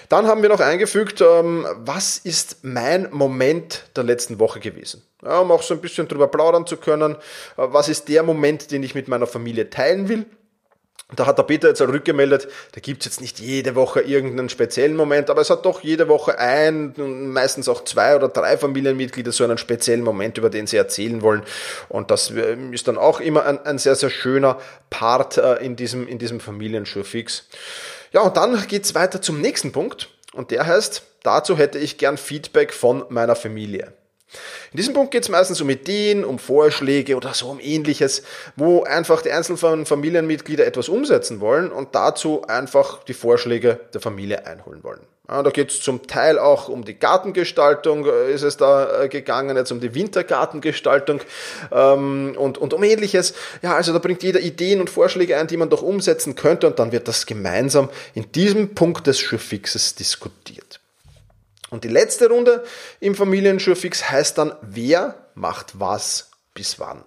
Dann 0.10 0.28
haben 0.28 0.42
wir 0.42 0.50
noch 0.50 0.60
eingefügt, 0.60 1.22
ähm, 1.22 1.66
was 1.78 2.18
ist 2.18 2.58
mein 2.62 3.10
Moment 3.12 3.86
der 3.96 4.04
letzten 4.04 4.40
Woche 4.40 4.60
gewesen? 4.60 5.02
Ja, 5.24 5.40
um 5.40 5.52
auch 5.52 5.64
so 5.64 5.74
ein 5.74 5.82
bisschen 5.82 6.08
drüber 6.08 6.28
plaudern 6.28 6.68
zu 6.68 6.78
können. 6.78 7.14
Äh, 7.14 7.18
was 7.56 7.90
ist 7.90 8.10
der 8.10 8.24
Moment, 8.24 8.72
den 8.72 8.84
ich 8.84 8.96
mit 8.96 9.08
meiner 9.08 9.28
Familie 9.28 9.70
teilen 9.70 10.10
will? 10.10 10.26
Da 11.16 11.26
hat 11.26 11.38
der 11.38 11.44
Peter 11.44 11.68
jetzt 11.68 11.82
auch 11.82 11.90
rückgemeldet, 11.90 12.48
da 12.72 12.80
gibt's 12.80 13.06
jetzt 13.06 13.22
nicht 13.22 13.40
jede 13.40 13.76
Woche 13.76 14.02
irgendeinen 14.02 14.50
speziellen 14.50 14.96
Moment, 14.96 15.30
aber 15.30 15.42
es 15.42 15.50
hat 15.50 15.66
doch 15.66 15.82
jede 15.82 16.08
Woche 16.08 16.40
ein, 16.40 16.94
meistens 17.32 17.70
auch 17.70 17.84
zwei 17.84 18.16
oder 18.16 18.30
drei 18.30 18.58
Familienmitglieder 18.58 19.32
so 19.32 19.44
einen 19.44 19.58
speziellen 19.58 20.02
Moment, 20.02 20.38
über 20.38 20.50
den 20.50 20.66
sie 20.66 20.78
erzählen 20.78 21.22
wollen. 21.22 21.44
Und 21.90 22.10
das 22.10 22.32
äh, 22.32 22.56
ist 22.72 22.88
dann 22.88 22.98
auch 22.98 23.20
immer 23.20 23.46
ein, 23.46 23.64
ein 23.66 23.78
sehr, 23.78 23.96
sehr 23.96 24.10
schöner 24.10 24.60
Part 24.90 25.38
äh, 25.38 25.56
in 25.56 25.76
diesem, 25.76 26.08
in 26.08 26.18
diesem 26.18 26.40
Familienschurfix. 26.40 27.48
Ja, 28.14 28.22
und 28.22 28.38
dann 28.38 28.68
geht's 28.68 28.96
weiter 28.96 29.22
zum 29.22 29.42
nächsten 29.42 29.72
Punkt. 29.72 30.10
Und 30.34 30.52
der 30.52 30.66
heißt, 30.66 31.04
dazu 31.24 31.58
hätte 31.58 31.80
ich 31.80 31.98
gern 31.98 32.18
Feedback 32.18 32.74
von 32.74 33.06
meiner 33.10 33.36
Familie. 33.36 33.94
In 34.72 34.78
diesem 34.78 34.94
Punkt 34.94 35.12
geht 35.12 35.24
es 35.24 35.30
meistens 35.30 35.62
um 35.62 35.70
Ideen, 35.70 36.26
um 36.26 36.40
Vorschläge 36.40 37.16
oder 37.16 37.34
so 37.34 37.48
um 37.48 37.60
ähnliches, 37.60 38.24
wo 38.56 38.84
einfach 38.84 39.22
die 39.22 39.32
einzelnen 39.32 39.86
Familienmitglieder 39.86 40.66
etwas 40.66 40.90
umsetzen 40.90 41.40
wollen 41.40 41.72
und 41.72 41.96
dazu 41.96 42.44
einfach 42.48 43.04
die 43.04 43.14
Vorschläge 43.14 43.80
der 43.94 44.02
Familie 44.02 44.46
einholen 44.46 44.84
wollen. 44.84 45.02
Ja, 45.30 45.42
da 45.42 45.52
geht 45.52 45.72
es 45.72 45.80
zum 45.80 46.06
Teil 46.06 46.38
auch 46.38 46.68
um 46.68 46.84
die 46.84 47.00
Gartengestaltung, 47.00 48.06
äh, 48.06 48.34
ist 48.34 48.44
es 48.44 48.58
da 48.58 49.04
äh, 49.04 49.10
gegangen, 49.10 49.56
jetzt 49.56 49.72
um 49.72 49.80
die 49.80 49.96
Wintergartengestaltung 49.96 51.22
ähm, 51.72 52.36
und, 52.38 52.58
und 52.58 52.74
um 52.74 52.84
ähnliches. 52.84 53.34
Ja, 53.62 53.74
also 53.74 53.94
da 53.94 54.00
bringt 54.00 54.22
jeder 54.22 54.42
Ideen 54.42 54.82
und 54.82 54.90
Vorschläge 54.90 55.38
ein, 55.38 55.48
die 55.48 55.56
man 55.56 55.70
doch 55.70 55.82
umsetzen 55.82 56.36
könnte 56.36 56.68
und 56.68 56.78
dann 56.78 56.92
wird 56.92 57.08
das 57.08 57.26
gemeinsam 57.26 57.90
in 58.14 58.34
diesem 58.34 58.76
Punkt 58.76 59.08
des 59.08 59.18
Schurfixes 59.18 59.96
diskutiert. 59.96 60.82
Und 61.74 61.84
die 61.84 61.90
letzte 61.90 62.30
Runde 62.30 62.64
im 63.00 63.16
Familienschurfix 63.16 64.12
heißt 64.12 64.38
dann, 64.38 64.54
wer 64.62 65.16
macht 65.34 65.80
was 65.80 66.30
bis 66.54 66.80
wann. 66.80 67.04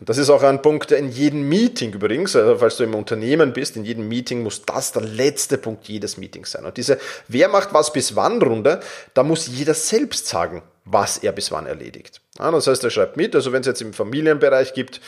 Und 0.00 0.08
das 0.08 0.16
ist 0.16 0.30
auch 0.30 0.42
ein 0.42 0.62
Punkt, 0.62 0.90
der 0.90 0.96
in 0.96 1.10
jedem 1.10 1.46
Meeting 1.46 1.92
übrigens, 1.92 2.34
also 2.34 2.56
falls 2.56 2.78
du 2.78 2.84
im 2.84 2.94
Unternehmen 2.94 3.52
bist, 3.52 3.76
in 3.76 3.84
jedem 3.84 4.08
Meeting 4.08 4.42
muss 4.42 4.62
das 4.64 4.92
der 4.92 5.02
letzte 5.02 5.58
Punkt 5.58 5.86
jedes 5.86 6.16
Meetings 6.16 6.52
sein. 6.52 6.64
Und 6.64 6.78
diese 6.78 6.98
Wer 7.28 7.48
macht 7.48 7.74
was 7.74 7.92
bis 7.92 8.16
wann 8.16 8.40
Runde, 8.40 8.80
da 9.12 9.22
muss 9.22 9.46
jeder 9.48 9.74
selbst 9.74 10.26
sagen, 10.26 10.62
was 10.92 11.18
er 11.18 11.32
bis 11.32 11.52
wann 11.52 11.66
erledigt. 11.66 12.20
Ja, 12.38 12.50
das 12.50 12.66
heißt, 12.66 12.82
er 12.84 12.90
schreibt 12.90 13.16
mit, 13.16 13.34
also 13.34 13.52
wenn 13.52 13.60
es 13.60 13.66
jetzt 13.66 13.82
im 13.82 13.92
Familienbereich 13.92 14.72
gibt, 14.72 15.00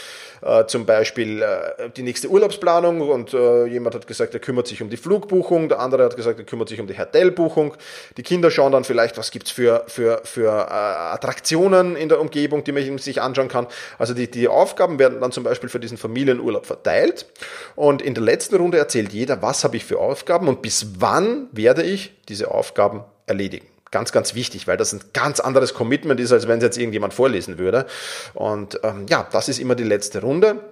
äh, 0.42 0.66
zum 0.66 0.84
Beispiel 0.84 1.40
äh, 1.40 1.88
die 1.96 2.02
nächste 2.02 2.28
Urlaubsplanung 2.28 3.00
und 3.00 3.32
äh, 3.32 3.66
jemand 3.66 3.94
hat 3.94 4.06
gesagt, 4.06 4.34
er 4.34 4.40
kümmert 4.40 4.66
sich 4.66 4.82
um 4.82 4.90
die 4.90 4.96
Flugbuchung, 4.96 5.68
der 5.68 5.78
andere 5.80 6.04
hat 6.04 6.16
gesagt, 6.16 6.38
er 6.38 6.44
kümmert 6.44 6.68
sich 6.68 6.80
um 6.80 6.86
die 6.86 6.98
Hotelbuchung. 6.98 7.74
Die 8.16 8.22
Kinder 8.22 8.50
schauen 8.50 8.72
dann 8.72 8.84
vielleicht, 8.84 9.16
was 9.16 9.30
gibt's 9.30 9.50
für, 9.50 9.84
für, 9.86 10.20
für 10.24 10.48
äh, 10.48 10.72
Attraktionen 10.72 11.96
in 11.96 12.08
der 12.08 12.20
Umgebung, 12.20 12.64
die 12.64 12.72
man 12.72 12.98
sich 12.98 13.22
anschauen 13.22 13.48
kann. 13.48 13.66
Also 13.98 14.14
die, 14.14 14.30
die 14.30 14.48
Aufgaben 14.48 14.98
werden 14.98 15.20
dann 15.20 15.32
zum 15.32 15.44
Beispiel 15.44 15.68
für 15.68 15.80
diesen 15.80 15.96
Familienurlaub 15.96 16.66
verteilt 16.66 17.26
und 17.76 18.02
in 18.02 18.14
der 18.14 18.22
letzten 18.22 18.56
Runde 18.56 18.78
erzählt 18.78 19.12
jeder, 19.12 19.40
was 19.40 19.64
habe 19.64 19.76
ich 19.76 19.84
für 19.84 19.98
Aufgaben 19.98 20.48
und 20.48 20.60
bis 20.60 20.86
wann 20.98 21.48
werde 21.52 21.82
ich 21.82 22.12
diese 22.28 22.50
Aufgaben 22.50 23.04
erledigen. 23.26 23.71
Ganz, 23.92 24.10
ganz 24.10 24.34
wichtig, 24.34 24.66
weil 24.66 24.78
das 24.78 24.92
ein 24.94 25.00
ganz 25.12 25.38
anderes 25.38 25.74
Commitment 25.74 26.18
ist, 26.18 26.32
als 26.32 26.48
wenn 26.48 26.58
es 26.58 26.64
jetzt 26.64 26.78
irgendjemand 26.78 27.12
vorlesen 27.12 27.58
würde. 27.58 27.86
Und 28.32 28.80
ähm, 28.82 29.06
ja, 29.08 29.28
das 29.30 29.50
ist 29.50 29.58
immer 29.60 29.74
die 29.74 29.84
letzte 29.84 30.22
Runde. 30.22 30.71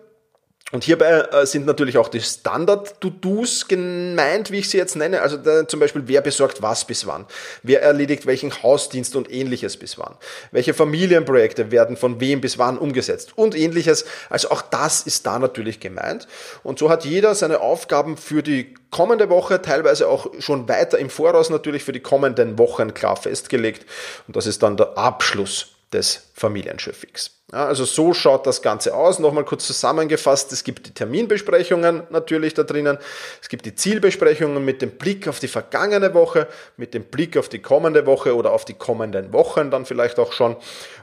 Und 0.72 0.84
hierbei 0.84 1.06
äh, 1.06 1.46
sind 1.46 1.66
natürlich 1.66 1.98
auch 1.98 2.08
die 2.08 2.20
Standard-To-Dos 2.20 3.66
gemeint, 3.66 4.50
wie 4.52 4.58
ich 4.58 4.70
sie 4.70 4.78
jetzt 4.78 4.94
nenne. 4.94 5.20
Also 5.20 5.38
zum 5.64 5.80
Beispiel, 5.80 6.02
wer 6.06 6.20
besorgt 6.20 6.62
was 6.62 6.84
bis 6.84 7.06
wann? 7.06 7.26
Wer 7.62 7.82
erledigt 7.82 8.26
welchen 8.26 8.62
Hausdienst 8.62 9.16
und 9.16 9.30
ähnliches 9.30 9.76
bis 9.76 9.98
wann? 9.98 10.14
Welche 10.52 10.72
Familienprojekte 10.72 11.72
werden 11.72 11.96
von 11.96 12.20
wem 12.20 12.40
bis 12.40 12.58
wann 12.58 12.78
umgesetzt? 12.78 13.32
Und 13.36 13.56
ähnliches. 13.56 14.04
Also 14.28 14.50
auch 14.50 14.62
das 14.62 15.02
ist 15.02 15.26
da 15.26 15.38
natürlich 15.38 15.80
gemeint. 15.80 16.28
Und 16.62 16.78
so 16.78 16.88
hat 16.88 17.04
jeder 17.04 17.34
seine 17.34 17.60
Aufgaben 17.60 18.16
für 18.16 18.42
die 18.42 18.74
kommende 18.90 19.28
Woche, 19.28 19.62
teilweise 19.62 20.08
auch 20.08 20.28
schon 20.38 20.68
weiter 20.68 20.98
im 20.98 21.10
Voraus 21.10 21.50
natürlich 21.50 21.82
für 21.82 21.92
die 21.92 22.00
kommenden 22.00 22.58
Wochen 22.58 22.94
klar 22.94 23.16
festgelegt. 23.16 23.86
Und 24.28 24.36
das 24.36 24.46
ist 24.46 24.62
dann 24.62 24.76
der 24.76 24.96
Abschluss 24.96 25.74
des 25.92 26.30
Familienschiffigs. 26.35 27.32
Ja, 27.52 27.66
also 27.66 27.85
so 27.85 28.14
schaut 28.14 28.47
das 28.47 28.62
Ganze 28.62 28.94
aus. 28.94 29.18
Nochmal 29.18 29.44
kurz 29.44 29.66
zusammengefasst. 29.66 30.52
Es 30.52 30.62
gibt 30.62 30.87
die 30.87 30.94
Terminbesprechungen 30.94 32.04
natürlich 32.11 32.54
da 32.54 32.62
drinnen. 32.62 32.99
Es 33.42 33.49
gibt 33.49 33.66
die 33.66 33.75
Zielbesprechungen 33.75 34.64
mit 34.64 34.82
dem 34.82 34.92
Blick 34.92 35.26
auf 35.26 35.40
die 35.40 35.49
vergangene 35.49 36.14
Woche, 36.14 36.47
mit 36.76 36.94
dem 36.94 37.04
Blick 37.04 37.37
auf 37.37 37.49
die 37.49 37.59
kommende 37.59 38.06
Woche 38.06 38.37
oder 38.37 38.52
auf 38.52 38.64
die 38.64 38.75
kommenden 38.75 39.32
Wochen 39.32 39.73
dann 39.73 39.85
vielleicht 39.85 40.20
auch 40.20 40.32
schon. 40.32 40.56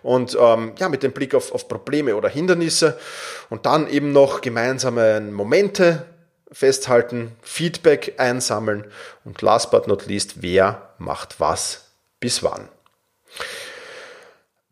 Und 0.03 0.37
ähm, 0.39 0.73
ja, 0.79 0.87
mit 0.87 1.03
dem 1.03 1.11
Blick 1.11 1.35
auf, 1.35 1.51
auf 1.51 1.67
Probleme 1.67 2.15
oder 2.15 2.29
Hindernisse. 2.29 2.97
Und 3.49 3.65
dann 3.65 3.89
eben 3.89 4.13
noch 4.13 4.39
gemeinsame 4.39 5.19
Momente 5.19 6.05
festhalten, 6.49 7.35
Feedback 7.41 8.13
einsammeln 8.19 8.85
und 9.25 9.41
last 9.41 9.69
but 9.69 9.87
not 9.87 10.05
least, 10.05 10.41
wer 10.41 10.93
macht 10.97 11.41
was 11.41 11.91
bis 12.21 12.41
wann. 12.41 12.69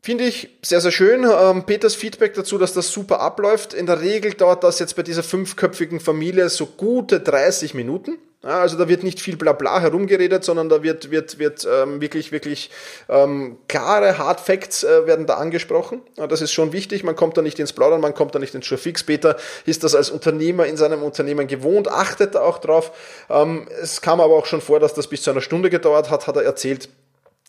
Finde 0.05 0.25
ich 0.25 0.49
sehr, 0.61 0.81
sehr 0.81 0.91
schön. 0.91 1.23
Ähm, 1.27 1.63
Peters 1.65 1.95
Feedback 1.95 2.35
dazu, 2.35 2.59
dass 2.59 2.73
das 2.73 2.91
super 2.91 3.21
abläuft. 3.21 3.73
In 3.73 3.87
der 3.87 4.01
Regel 4.01 4.35
dauert 4.35 4.63
das 4.63 4.77
jetzt 4.77 4.95
bei 4.95 5.01
dieser 5.01 5.23
fünfköpfigen 5.23 5.99
Familie 5.99 6.47
so 6.49 6.67
gute 6.67 7.19
30 7.19 7.73
Minuten. 7.73 8.19
Ja, 8.43 8.59
also 8.59 8.77
da 8.77 8.87
wird 8.87 9.01
nicht 9.01 9.19
viel 9.19 9.35
Blabla 9.35 9.79
herumgeredet, 9.79 10.43
sondern 10.43 10.69
da 10.69 10.83
wird, 10.83 11.09
wird, 11.09 11.39
wird 11.39 11.67
ähm, 11.67 12.01
wirklich, 12.01 12.31
wirklich 12.31 12.69
ähm, 13.09 13.57
klare 13.67 14.19
Hard 14.19 14.41
Facts 14.41 14.83
äh, 14.83 15.07
werden 15.07 15.25
da 15.25 15.37
angesprochen. 15.37 16.01
Ja, 16.17 16.27
das 16.27 16.43
ist 16.43 16.51
schon 16.51 16.71
wichtig. 16.71 17.03
Man 17.03 17.15
kommt 17.15 17.35
da 17.35 17.41
nicht 17.41 17.57
ins 17.57 17.73
Plaudern, 17.73 17.99
man 17.99 18.13
kommt 18.13 18.35
da 18.35 18.37
nicht 18.37 18.53
ins 18.53 18.67
Schurfix. 18.67 19.03
Peter 19.03 19.37
ist 19.65 19.83
das 19.83 19.95
als 19.95 20.11
Unternehmer 20.11 20.67
in 20.67 20.77
seinem 20.77 21.01
Unternehmen 21.01 21.47
gewohnt, 21.47 21.87
achtet 21.87 22.35
da 22.35 22.41
auch 22.41 22.59
drauf. 22.59 22.91
Ähm, 23.27 23.67
es 23.81 24.01
kam 24.01 24.21
aber 24.21 24.35
auch 24.35 24.45
schon 24.45 24.61
vor, 24.61 24.79
dass 24.79 24.93
das 24.93 25.07
bis 25.07 25.23
zu 25.23 25.31
einer 25.31 25.41
Stunde 25.41 25.71
gedauert 25.71 26.11
hat, 26.11 26.27
hat 26.27 26.35
er 26.35 26.43
erzählt 26.43 26.89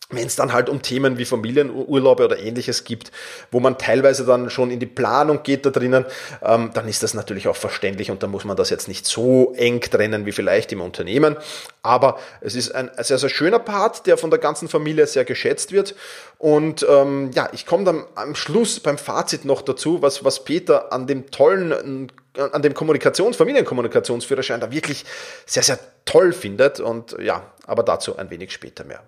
wenn 0.09 0.25
es 0.25 0.37
dann 0.37 0.53
halt 0.53 0.69
um 0.69 0.81
Themen 0.81 1.17
wie 1.17 1.25
Familienurlaube 1.25 2.23
oder 2.23 2.39
ähnliches 2.39 2.85
gibt, 2.85 3.11
wo 3.51 3.59
man 3.59 3.77
teilweise 3.77 4.25
dann 4.25 4.49
schon 4.49 4.71
in 4.71 4.79
die 4.79 4.85
Planung 4.85 5.43
geht 5.43 5.65
da 5.65 5.69
drinnen, 5.69 6.05
ähm, 6.41 6.71
dann 6.73 6.87
ist 6.87 7.03
das 7.03 7.13
natürlich 7.13 7.49
auch 7.49 7.57
verständlich 7.57 8.09
und 8.09 8.23
da 8.23 8.27
muss 8.27 8.45
man 8.45 8.55
das 8.55 8.69
jetzt 8.69 8.87
nicht 8.87 9.05
so 9.05 9.53
eng 9.57 9.81
trennen 9.81 10.25
wie 10.25 10.31
vielleicht 10.31 10.71
im 10.71 10.79
Unternehmen. 10.79 11.35
Aber 11.83 12.17
es 12.39 12.55
ist 12.55 12.73
ein 12.73 12.89
sehr, 12.97 13.17
sehr 13.17 13.29
schöner 13.29 13.59
Part, 13.59 14.05
der 14.07 14.17
von 14.17 14.29
der 14.29 14.39
ganzen 14.39 14.69
Familie 14.69 15.07
sehr 15.07 15.25
geschätzt 15.25 15.73
wird. 15.73 15.93
Und 16.37 16.85
ähm, 16.89 17.31
ja, 17.33 17.49
ich 17.51 17.65
komme 17.65 17.83
dann 17.83 18.05
am 18.15 18.33
Schluss 18.35 18.79
beim 18.79 18.97
Fazit 18.97 19.43
noch 19.43 19.61
dazu, 19.61 20.01
was, 20.01 20.23
was 20.23 20.45
Peter 20.45 20.93
an 20.93 21.07
dem 21.07 21.31
tollen 21.31 22.11
an 22.37 22.61
dem 22.61 22.75
Kommunikations-, 22.75 23.35
Familienkommunikationsführerschein 23.35 24.61
da 24.61 24.71
wirklich 24.71 25.05
sehr, 25.47 25.63
sehr 25.63 25.79
toll 26.05 26.33
findet. 26.33 26.79
Und 26.79 27.17
ja, 27.19 27.51
aber 27.65 27.83
dazu 27.83 28.15
ein 28.15 28.29
wenig 28.29 28.53
später 28.53 28.83
mehr. 28.83 29.01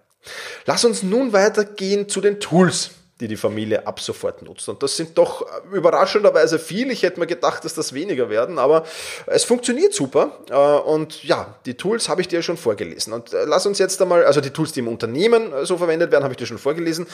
Lass 0.66 0.86
uns 0.86 1.04
nun 1.04 1.34
weitergehen 1.34 2.10
zu 2.10 2.22
den 2.22 2.40
Tools, 2.40 2.92
die 3.20 3.28
die 3.28 3.36
Familie 3.36 3.86
ab 3.86 4.00
sofort 4.00 4.42
nutzt. 4.42 4.70
Und 4.70 4.82
das 4.82 4.96
sind 4.96 5.18
doch 5.18 5.46
überraschenderweise 5.74 6.58
viel. 6.58 6.90
Ich 6.90 7.04
hätte 7.04 7.20
mir 7.20 7.28
gedacht, 7.28 7.66
dass 7.66 7.74
das 7.74 7.94
weniger 7.94 8.30
werden, 8.30 8.58
aber 8.58 8.86
es 9.26 9.44
funktioniert 9.44 9.94
super. 9.94 10.40
Äh, 10.50 10.56
und 10.56 11.24
ja, 11.24 11.56
die 11.66 11.74
Tools 11.74 12.08
habe 12.08 12.22
ich 12.22 12.30
dir 12.30 12.42
schon 12.42 12.56
vorgelesen. 12.56 13.12
Und 13.12 13.34
äh, 13.34 13.44
lass 13.44 13.66
uns 13.66 13.78
jetzt 13.78 14.02
einmal, 14.02 14.24
also 14.24 14.40
die 14.40 14.52
Tools, 14.52 14.72
die 14.72 14.80
im 14.80 14.88
Unternehmen 14.88 15.52
so 15.64 15.78
verwendet 15.78 16.12
werden, 16.12 16.24
habe 16.24 16.34
ich 16.34 16.38
dir 16.38 16.46
schon 16.46 16.58
vorgelesen. 16.58 17.08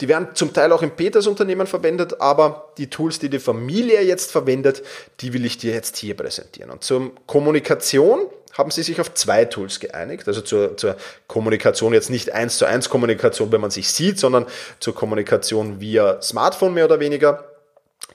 Die 0.00 0.08
werden 0.08 0.28
zum 0.34 0.52
Teil 0.52 0.72
auch 0.72 0.82
im 0.82 0.90
Peters 0.90 1.28
Unternehmen 1.28 1.68
verwendet, 1.68 2.20
aber 2.20 2.72
die 2.76 2.90
Tools, 2.90 3.20
die 3.20 3.28
die 3.28 3.38
Familie 3.38 4.02
jetzt 4.02 4.32
verwendet, 4.32 4.82
die 5.20 5.32
will 5.32 5.44
ich 5.44 5.58
dir 5.58 5.72
jetzt 5.72 5.96
hier 5.98 6.16
präsentieren. 6.16 6.70
Und 6.70 6.82
zur 6.82 7.12
Kommunikation 7.26 8.26
haben 8.56 8.70
sie 8.70 8.82
sich 8.82 9.00
auf 9.00 9.12
zwei 9.14 9.44
Tools 9.44 9.80
geeinigt. 9.80 10.26
Also 10.28 10.40
zur, 10.40 10.76
zur 10.76 10.96
Kommunikation 11.26 11.92
jetzt 11.92 12.10
nicht 12.10 12.32
eins 12.32 12.58
zu 12.58 12.64
eins 12.64 12.88
Kommunikation, 12.88 13.52
wenn 13.52 13.60
man 13.60 13.70
sich 13.70 13.88
sieht, 13.88 14.18
sondern 14.18 14.46
zur 14.80 14.94
Kommunikation 14.94 15.80
via 15.80 16.22
Smartphone 16.22 16.74
mehr 16.74 16.86
oder 16.86 17.00
weniger. 17.00 17.53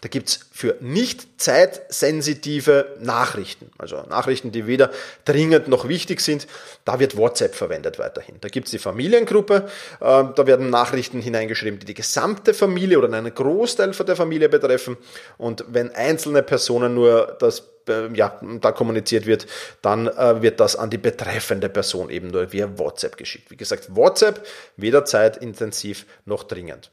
Da 0.01 0.07
gibt's 0.07 0.47
für 0.51 0.77
nicht 0.79 1.41
zeitsensitive 1.41 2.95
Nachrichten, 3.01 3.69
also 3.77 3.97
Nachrichten, 4.09 4.51
die 4.51 4.65
weder 4.65 4.91
dringend 5.25 5.67
noch 5.67 5.89
wichtig 5.89 6.21
sind, 6.21 6.47
da 6.85 6.99
wird 6.99 7.17
WhatsApp 7.17 7.53
verwendet 7.53 7.99
weiterhin. 7.99 8.35
Da 8.39 8.47
gibt's 8.47 8.71
die 8.71 8.79
Familiengruppe, 8.79 9.69
äh, 9.99 10.23
da 10.33 10.47
werden 10.47 10.69
Nachrichten 10.69 11.21
hineingeschrieben, 11.21 11.79
die 11.79 11.85
die 11.85 11.93
gesamte 11.93 12.53
Familie 12.53 12.97
oder 12.97 13.11
einen 13.11 13.33
Großteil 13.33 13.93
von 13.93 14.05
der 14.05 14.15
Familie 14.15 14.47
betreffen. 14.47 14.95
Und 15.37 15.65
wenn 15.67 15.91
einzelne 15.91 16.43
Personen 16.43 16.93
nur 16.93 17.35
das 17.39 17.63
äh, 17.89 18.07
ja, 18.13 18.39
da 18.61 18.71
kommuniziert 18.71 19.25
wird, 19.25 19.47
dann 19.81 20.07
äh, 20.07 20.41
wird 20.41 20.61
das 20.61 20.77
an 20.77 20.89
die 20.89 20.97
betreffende 20.97 21.67
Person 21.67 22.09
eben 22.09 22.29
nur 22.29 22.53
via 22.53 22.77
WhatsApp 22.77 23.17
geschickt. 23.17 23.51
Wie 23.51 23.57
gesagt, 23.57 23.95
WhatsApp 23.95 24.45
weder 24.77 25.03
zeitintensiv 25.03 26.05
noch 26.25 26.43
dringend. 26.43 26.89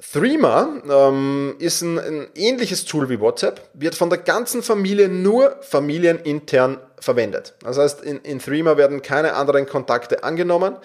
Threema 0.00 0.82
ähm, 0.88 1.56
ist 1.58 1.82
ein, 1.82 1.98
ein, 1.98 2.28
ähnliches 2.34 2.86
Tool 2.86 3.10
wie 3.10 3.20
WhatsApp, 3.20 3.68
wird 3.74 3.94
von 3.94 4.08
der 4.08 4.18
ganzen 4.18 4.62
Familie 4.62 5.08
nur 5.08 5.56
familienintern 5.60 6.78
verwendet. 6.98 7.54
Das 7.62 7.76
heißt, 7.76 8.02
in, 8.02 8.18
in 8.20 8.38
Threema 8.38 8.76
werden 8.76 9.02
keine 9.02 9.34
anderen 9.34 9.66
Kontakte 9.66 10.24
angenommen 10.24 10.76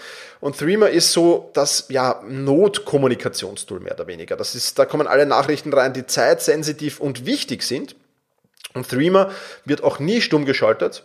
und 0.41 0.57
Threema 0.57 0.87
ist 0.87 1.13
so 1.13 1.49
das 1.53 1.85
ja, 1.89 2.21
Notkommunikationstool 2.27 3.79
mehr 3.79 3.93
oder 3.93 4.07
weniger. 4.07 4.35
Das 4.35 4.53
ist, 4.53 4.77
da 4.79 4.85
kommen 4.85 5.07
alle 5.07 5.25
Nachrichten 5.25 5.71
rein, 5.73 5.93
die 5.93 6.05
zeitsensitiv 6.05 6.99
und 6.99 7.25
wichtig 7.25 7.63
sind 7.63 7.95
und 8.73 8.89
Threema 8.89 9.31
wird 9.63 9.83
auch 9.83 9.99
nie 9.99 10.19
stumm 10.19 10.45
geschaltet, 10.45 11.03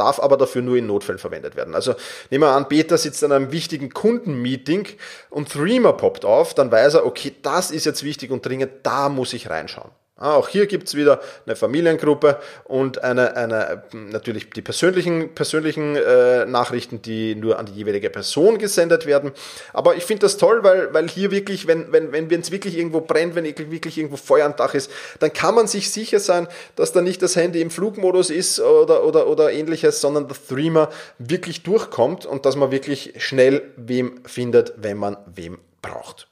darf 0.00 0.18
aber 0.18 0.36
dafür 0.36 0.62
nur 0.62 0.76
in 0.76 0.86
Notfällen 0.86 1.18
verwendet 1.18 1.56
werden. 1.56 1.74
Also 1.74 1.94
nehmen 2.30 2.44
wir 2.44 2.52
an, 2.52 2.68
Peter 2.68 2.96
sitzt 2.96 3.22
an 3.22 3.32
einem 3.32 3.52
wichtigen 3.52 3.90
Kundenmeeting 3.90 4.88
und 5.28 5.52
Threema 5.52 5.92
poppt 5.92 6.24
auf, 6.24 6.54
dann 6.54 6.72
weiß 6.72 6.94
er, 6.94 7.06
okay, 7.06 7.32
das 7.42 7.70
ist 7.70 7.84
jetzt 7.84 8.02
wichtig 8.02 8.30
und 8.30 8.44
dringend, 8.44 8.72
da 8.82 9.08
muss 9.08 9.32
ich 9.34 9.50
reinschauen. 9.50 9.90
Ah, 10.20 10.34
auch 10.34 10.48
hier 10.48 10.66
gibt's 10.66 10.94
wieder 10.94 11.22
eine 11.46 11.56
Familiengruppe 11.56 12.38
und 12.64 13.02
eine, 13.02 13.36
eine 13.36 13.84
natürlich 13.92 14.50
die 14.50 14.60
persönlichen, 14.60 15.34
persönlichen 15.34 15.96
äh, 15.96 16.44
Nachrichten, 16.44 17.00
die 17.00 17.34
nur 17.34 17.58
an 17.58 17.64
die 17.64 17.72
jeweilige 17.72 18.10
Person 18.10 18.58
gesendet 18.58 19.06
werden. 19.06 19.32
Aber 19.72 19.96
ich 19.96 20.04
finde 20.04 20.26
das 20.26 20.36
toll, 20.36 20.62
weil, 20.62 20.92
weil 20.92 21.08
hier 21.08 21.30
wirklich, 21.30 21.66
wenn 21.66 21.90
wenn 21.90 22.12
wenn 22.12 22.40
es 22.40 22.50
wirklich 22.50 22.76
irgendwo 22.76 23.00
brennt, 23.00 23.34
wenn 23.34 23.44
wirklich 23.44 23.96
irgendwo 23.96 24.18
Feuer 24.18 24.44
am 24.44 24.56
Dach 24.56 24.74
ist, 24.74 24.90
dann 25.20 25.32
kann 25.32 25.54
man 25.54 25.66
sich 25.66 25.90
sicher 25.90 26.20
sein, 26.20 26.48
dass 26.76 26.92
da 26.92 27.00
nicht 27.00 27.22
das 27.22 27.34
Handy 27.34 27.62
im 27.62 27.70
Flugmodus 27.70 28.28
ist 28.28 28.60
oder, 28.60 29.04
oder, 29.04 29.26
oder 29.26 29.50
ähnliches, 29.50 30.02
sondern 30.02 30.28
der 30.28 30.34
Streamer 30.34 30.90
wirklich 31.18 31.62
durchkommt 31.62 32.26
und 32.26 32.44
dass 32.44 32.56
man 32.56 32.70
wirklich 32.70 33.14
schnell 33.16 33.62
wem 33.76 34.20
findet, 34.26 34.74
wenn 34.76 34.98
man 34.98 35.16
wem 35.24 35.56
braucht. 35.80 36.28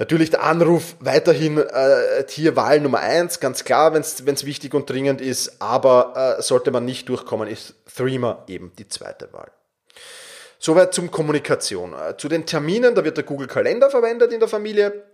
Natürlich 0.00 0.30
der 0.30 0.42
Anruf 0.42 0.96
weiterhin 1.00 1.58
äh, 1.58 2.24
hier 2.26 2.56
Wahl 2.56 2.80
Nummer 2.80 3.00
eins, 3.00 3.38
ganz 3.38 3.64
klar, 3.64 3.92
wenn 3.92 4.00
es 4.00 4.46
wichtig 4.46 4.72
und 4.72 4.88
dringend 4.88 5.20
ist, 5.20 5.60
aber 5.60 6.38
äh, 6.38 6.42
sollte 6.42 6.70
man 6.70 6.86
nicht 6.86 7.10
durchkommen, 7.10 7.46
ist 7.46 7.74
Threema 7.94 8.42
eben 8.46 8.72
die 8.78 8.88
zweite 8.88 9.30
Wahl. 9.34 9.50
Soweit 10.58 10.94
zum 10.94 11.10
Kommunikation. 11.10 11.92
Äh, 11.92 12.16
zu 12.16 12.30
den 12.30 12.46
Terminen, 12.46 12.94
da 12.94 13.04
wird 13.04 13.18
der 13.18 13.24
Google 13.24 13.46
Kalender 13.46 13.90
verwendet 13.90 14.32
in 14.32 14.40
der 14.40 14.48
Familie. 14.48 15.04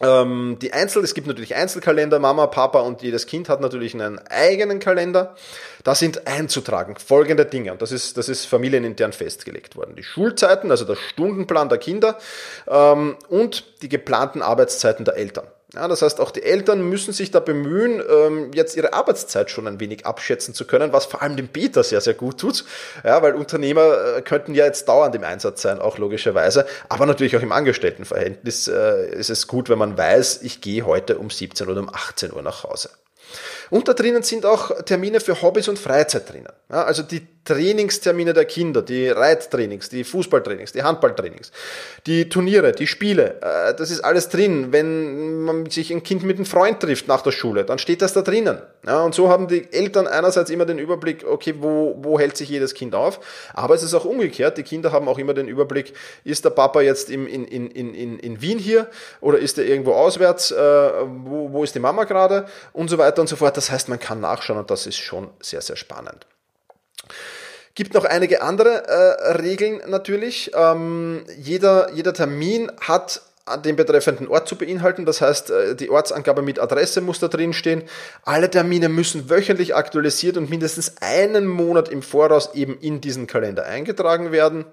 Ähm, 0.00 0.58
die 0.62 0.72
Einzel, 0.72 1.02
es 1.02 1.14
gibt 1.14 1.26
natürlich 1.26 1.56
Einzelkalender, 1.56 2.18
Mama, 2.20 2.46
Papa 2.46 2.80
und 2.80 3.02
jedes 3.02 3.26
Kind 3.26 3.48
hat 3.48 3.60
natürlich 3.60 3.94
einen 3.94 4.18
eigenen 4.28 4.78
Kalender. 4.78 5.34
Da 5.82 5.94
sind 5.94 6.26
einzutragen 6.26 6.96
folgende 6.96 7.44
Dinge 7.44 7.72
und 7.72 7.82
das 7.82 7.90
ist, 7.90 8.16
das 8.16 8.28
ist 8.28 8.44
familienintern 8.44 9.12
festgelegt 9.12 9.74
worden. 9.74 9.96
Die 9.96 10.04
Schulzeiten, 10.04 10.70
also 10.70 10.84
der 10.84 10.96
Stundenplan 10.96 11.68
der 11.68 11.78
Kinder 11.78 12.18
ähm, 12.68 13.16
und 13.28 13.64
die 13.82 13.88
geplanten 13.88 14.42
Arbeitszeiten 14.42 15.04
der 15.04 15.16
Eltern. 15.16 15.48
Ja, 15.74 15.86
das 15.86 16.00
heißt, 16.00 16.18
auch 16.20 16.30
die 16.30 16.42
Eltern 16.42 16.88
müssen 16.88 17.12
sich 17.12 17.30
da 17.30 17.40
bemühen, 17.40 18.02
ähm, 18.08 18.52
jetzt 18.54 18.74
ihre 18.74 18.94
Arbeitszeit 18.94 19.50
schon 19.50 19.66
ein 19.66 19.80
wenig 19.80 20.06
abschätzen 20.06 20.54
zu 20.54 20.66
können, 20.66 20.94
was 20.94 21.04
vor 21.04 21.20
allem 21.20 21.36
dem 21.36 21.48
Peter 21.48 21.84
sehr, 21.84 22.00
sehr 22.00 22.14
gut 22.14 22.40
tut. 22.40 22.64
Ja, 23.04 23.20
weil 23.22 23.34
Unternehmer 23.34 24.16
äh, 24.16 24.22
könnten 24.22 24.54
ja 24.54 24.64
jetzt 24.64 24.88
dauernd 24.88 25.14
im 25.14 25.24
Einsatz 25.24 25.60
sein, 25.60 25.78
auch 25.78 25.98
logischerweise. 25.98 26.66
Aber 26.88 27.04
natürlich 27.04 27.36
auch 27.36 27.42
im 27.42 27.52
Angestelltenverhältnis 27.52 28.68
äh, 28.68 29.10
ist 29.10 29.28
es 29.28 29.46
gut, 29.46 29.68
wenn 29.68 29.78
man 29.78 29.98
weiß, 29.98 30.40
ich 30.42 30.62
gehe 30.62 30.86
heute 30.86 31.18
um 31.18 31.28
17 31.28 31.68
oder 31.68 31.80
um 31.80 31.90
18 31.92 32.32
Uhr 32.32 32.40
nach 32.40 32.64
Hause. 32.64 32.88
Und 33.70 33.88
da 33.88 33.94
drinnen 33.94 34.22
sind 34.22 34.46
auch 34.46 34.82
Termine 34.84 35.20
für 35.20 35.40
Hobbys 35.42 35.68
und 35.68 35.78
Freizeit 35.78 36.30
drinnen. 36.30 36.52
Ja, 36.70 36.84
also 36.84 37.02
die 37.02 37.26
Trainingstermine 37.48 38.34
der 38.34 38.44
Kinder, 38.44 38.82
die 38.82 39.08
Reittrainings, 39.08 39.88
die 39.88 40.04
Fußballtrainings, 40.04 40.72
die 40.72 40.82
Handballtrainings, 40.82 41.50
die 42.06 42.28
Turniere, 42.28 42.72
die 42.72 42.86
Spiele, 42.86 43.40
äh, 43.40 43.74
das 43.74 43.90
ist 43.90 44.00
alles 44.00 44.28
drin. 44.28 44.70
Wenn 44.70 45.44
man 45.44 45.70
sich 45.70 45.90
ein 45.90 46.02
Kind 46.02 46.24
mit 46.24 46.36
einem 46.36 46.44
Freund 46.44 46.80
trifft 46.80 47.08
nach 47.08 47.22
der 47.22 47.30
Schule, 47.30 47.64
dann 47.64 47.78
steht 47.78 48.02
das 48.02 48.12
da 48.12 48.20
drinnen. 48.20 48.60
Ja, 48.86 49.02
und 49.02 49.14
so 49.14 49.30
haben 49.30 49.48
die 49.48 49.72
Eltern 49.72 50.06
einerseits 50.06 50.50
immer 50.50 50.66
den 50.66 50.78
Überblick, 50.78 51.26
okay, 51.26 51.54
wo, 51.58 51.96
wo 52.02 52.18
hält 52.18 52.36
sich 52.36 52.50
jedes 52.50 52.74
Kind 52.74 52.94
auf, 52.94 53.20
aber 53.54 53.74
es 53.74 53.82
ist 53.82 53.94
auch 53.94 54.04
umgekehrt, 54.04 54.58
die 54.58 54.62
Kinder 54.62 54.92
haben 54.92 55.08
auch 55.08 55.18
immer 55.18 55.32
den 55.32 55.48
Überblick, 55.48 55.94
ist 56.24 56.44
der 56.44 56.50
Papa 56.50 56.82
jetzt 56.82 57.08
im, 57.08 57.26
in, 57.26 57.46
in, 57.46 57.70
in, 57.70 58.18
in 58.18 58.42
Wien 58.42 58.58
hier 58.58 58.88
oder 59.22 59.38
ist 59.38 59.56
er 59.58 59.64
irgendwo 59.64 59.92
auswärts, 59.92 60.50
äh, 60.50 60.56
wo, 60.58 61.52
wo 61.52 61.64
ist 61.64 61.74
die 61.74 61.80
Mama 61.80 62.04
gerade 62.04 62.46
und 62.74 62.90
so 62.90 62.98
weiter 62.98 63.22
und 63.22 63.28
so 63.28 63.36
fort. 63.36 63.56
Das 63.58 63.72
heißt, 63.72 63.88
man 63.88 63.98
kann 63.98 64.20
nachschauen 64.20 64.60
und 64.60 64.70
das 64.70 64.86
ist 64.86 64.98
schon 64.98 65.30
sehr, 65.40 65.62
sehr 65.62 65.74
spannend. 65.74 66.28
Gibt 67.74 67.92
noch 67.92 68.04
einige 68.04 68.40
andere 68.40 68.86
äh, 68.86 69.32
Regeln 69.32 69.82
natürlich. 69.90 70.52
Ähm, 70.54 71.24
jeder, 71.36 71.92
jeder 71.92 72.14
Termin 72.14 72.70
hat 72.80 73.20
den 73.56 73.76
betreffenden 73.76 74.28
Ort 74.28 74.48
zu 74.48 74.56
beinhalten. 74.56 75.04
Das 75.04 75.20
heißt, 75.20 75.50
äh, 75.50 75.74
die 75.74 75.90
Ortsangabe 75.90 76.42
mit 76.42 76.58
Adresse 76.58 77.00
muss 77.00 77.18
da 77.18 77.28
drin 77.28 77.52
stehen. 77.52 77.82
Alle 78.24 78.50
Termine 78.50 78.88
müssen 78.88 79.30
wöchentlich 79.30 79.74
aktualisiert 79.74 80.36
und 80.36 80.50
mindestens 80.50 80.94
einen 81.00 81.46
Monat 81.46 81.88
im 81.88 82.02
Voraus 82.02 82.54
eben 82.54 82.78
in 82.78 83.00
diesen 83.00 83.26
Kalender 83.26 83.64
eingetragen 83.64 84.32
werden. 84.32 84.64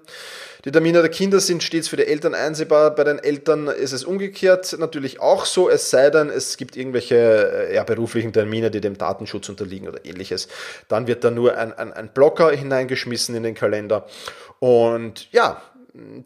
Die 0.66 0.72
Termine 0.72 1.00
der 1.00 1.10
Kinder 1.10 1.38
sind 1.38 1.62
stets 1.62 1.86
für 1.86 1.96
die 1.96 2.06
Eltern 2.06 2.34
einsehbar. 2.34 2.92
Bei 2.92 3.04
den 3.04 3.20
Eltern 3.20 3.68
ist 3.68 3.92
es 3.92 4.02
umgekehrt 4.02 4.76
natürlich 4.80 5.20
auch 5.20 5.44
so, 5.44 5.70
es 5.70 5.90
sei 5.90 6.10
denn, 6.10 6.28
es 6.28 6.56
gibt 6.56 6.76
irgendwelche 6.76 7.68
äh, 7.68 7.74
ja, 7.76 7.84
beruflichen 7.84 8.32
Termine, 8.32 8.72
die 8.72 8.80
dem 8.80 8.98
Datenschutz 8.98 9.48
unterliegen 9.48 9.86
oder 9.86 10.04
ähnliches. 10.04 10.48
Dann 10.88 11.06
wird 11.06 11.22
da 11.22 11.30
nur 11.30 11.56
ein, 11.56 11.72
ein, 11.72 11.92
ein 11.92 12.08
Blocker 12.12 12.50
hineingeschmissen 12.50 13.36
in 13.36 13.44
den 13.44 13.54
Kalender. 13.54 14.06
Und 14.58 15.32
ja, 15.32 15.62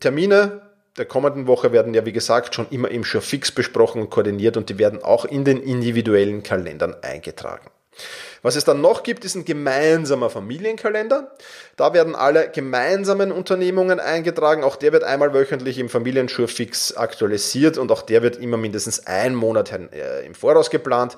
Termine 0.00 0.62
der 1.00 1.06
kommenden 1.06 1.46
Woche 1.46 1.72
werden 1.72 1.94
ja, 1.94 2.04
wie 2.04 2.12
gesagt, 2.12 2.54
schon 2.54 2.66
immer 2.68 2.90
im 2.90 3.04
Show 3.04 3.22
fix 3.22 3.50
besprochen 3.50 4.02
und 4.02 4.10
koordiniert 4.10 4.58
und 4.58 4.68
die 4.68 4.76
werden 4.76 5.02
auch 5.02 5.24
in 5.24 5.46
den 5.46 5.62
individuellen 5.62 6.42
Kalendern 6.42 6.94
eingetragen. 7.00 7.70
Was 8.42 8.54
es 8.54 8.64
dann 8.64 8.82
noch 8.82 9.02
gibt, 9.02 9.24
ist 9.24 9.34
ein 9.34 9.46
gemeinsamer 9.46 10.28
Familienkalender. 10.28 11.34
Da 11.76 11.94
werden 11.94 12.14
alle 12.14 12.50
gemeinsamen 12.50 13.32
Unternehmungen 13.32 13.98
eingetragen. 13.98 14.62
Auch 14.62 14.76
der 14.76 14.92
wird 14.92 15.04
einmal 15.04 15.32
wöchentlich 15.32 15.78
im 15.78 15.88
Familienschurfix 15.88 16.94
aktualisiert 16.98 17.78
und 17.78 17.90
auch 17.90 18.02
der 18.02 18.22
wird 18.22 18.36
immer 18.36 18.58
mindestens 18.58 19.06
ein 19.06 19.34
Monat 19.34 19.72
äh, 19.72 20.26
im 20.26 20.34
Voraus 20.34 20.68
geplant. 20.68 21.16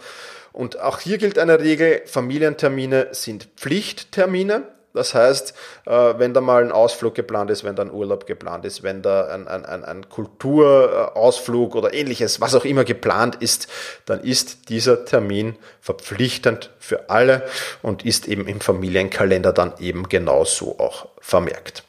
Und 0.52 0.78
auch 0.78 1.00
hier 1.00 1.18
gilt 1.18 1.40
eine 1.40 1.58
Regel, 1.58 2.02
Familientermine 2.06 3.08
sind 3.10 3.48
Pflichttermine. 3.56 4.62
Das 4.94 5.14
heißt, 5.14 5.54
äh, 5.86 6.14
wenn 6.18 6.34
da 6.34 6.40
mal 6.40 6.62
ein 6.62 6.72
Ausflug 6.72 7.14
geplant 7.14 7.50
ist, 7.50 7.64
wenn 7.64 7.76
da 7.76 7.82
ein 7.82 7.90
Urlaub 7.90 8.26
geplant 8.26 8.64
ist, 8.64 8.82
wenn 8.82 9.02
da 9.02 9.26
ein, 9.26 9.48
ein, 9.48 9.64
ein, 9.64 9.84
ein 9.84 10.08
Kulturausflug 10.08 11.74
oder 11.74 11.94
ähnliches, 11.94 12.40
was 12.40 12.54
auch 12.54 12.64
immer 12.64 12.84
geplant 12.84 13.36
ist, 13.36 13.68
dann 14.04 14.20
ist 14.20 14.68
dieser 14.68 15.04
Termin 15.04 15.56
verpflichtend 15.80 16.70
für 16.78 17.08
alle 17.08 17.42
und 17.80 18.04
ist 18.04 18.28
eben 18.28 18.46
im 18.46 18.60
Familienkalender 18.60 19.52
dann 19.52 19.74
eben 19.78 20.08
genauso 20.08 20.78
auch 20.78 21.08
vermerkt. 21.20 21.84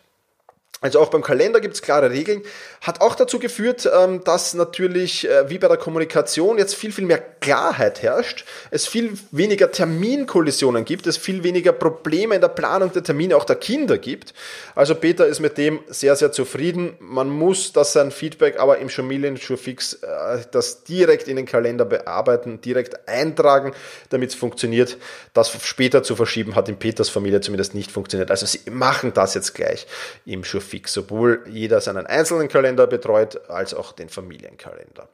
Also 0.84 1.00
auch 1.00 1.10
beim 1.10 1.22
Kalender 1.22 1.62
gibt 1.62 1.76
es 1.76 1.82
klare 1.82 2.12
Regeln. 2.12 2.42
Hat 2.84 3.02
auch 3.02 3.16
dazu 3.16 3.40
geführt, 3.40 3.90
ähm, 3.92 4.24
dass 4.24 4.54
natürlich 4.54 5.28
äh, 5.28 5.50
wie 5.50 5.58
bei 5.58 5.68
der 5.68 5.78
Kommunikation 5.78 6.58
jetzt 6.58 6.76
viel, 6.76 6.92
viel 6.92 7.06
mehr 7.06 7.18
Klarheit 7.18 8.04
herrscht, 8.04 8.46
es 8.72 8.88
viel 8.88 9.14
weniger 9.32 9.72
Terminkollisionen 9.72 10.86
gibt, 10.86 11.08
es 11.08 11.18
viel 11.18 11.44
weniger 11.44 11.72
Probleme 11.72 12.36
in 12.36 12.42
der 12.42 12.50
Planung 12.50 12.92
der 12.92 13.04
Termine 13.04 13.38
auch 13.38 13.46
der 13.46 13.56
Kinder 13.56 13.98
gibt. 13.98 14.34
Also 14.76 14.96
Peter 14.96 15.26
ist 15.26 15.40
mit 15.40 15.58
dem 15.58 15.80
sehr, 15.88 16.16
sehr 16.18 16.32
zufrieden. 16.32 16.98
Man 17.00 17.30
muss 17.30 17.72
das 17.72 17.94
sein 17.94 18.12
Feedback 18.12 18.60
aber 18.60 18.80
im 18.80 18.90
Familienschurfix 18.90 19.94
äh, 19.94 20.40
das 20.52 20.84
direkt 20.84 21.28
in 21.28 21.38
den 21.38 21.46
Kalender 21.46 21.86
bearbeiten, 21.86 22.60
direkt 22.62 23.08
eintragen, 23.08 23.74
damit 24.10 24.32
es 24.32 24.36
funktioniert. 24.36 24.98
Das 25.34 25.52
später 25.64 26.04
zu 26.04 26.16
verschieben 26.16 26.56
hat 26.56 26.68
in 26.68 26.78
Peters 26.78 27.10
Familie 27.10 27.40
zumindest 27.40 27.74
nicht 27.76 27.92
funktioniert. 27.92 28.30
Also 28.30 28.46
sie 28.46 28.60
machen 28.70 29.14
das 29.14 29.34
jetzt 29.36 29.54
gleich 29.54 29.88
im 30.26 30.44
Schurfix 30.44 30.74
fix, 30.74 30.94
sowohl 30.94 31.44
jeder 31.48 31.80
seinen 31.82 32.08
einzelnen 32.08 32.48
Kalender 32.48 32.73
betreut, 32.76 33.50
als 33.50 33.74
auch 33.74 33.92
den 33.92 34.10
Familienkalender. 34.10 35.10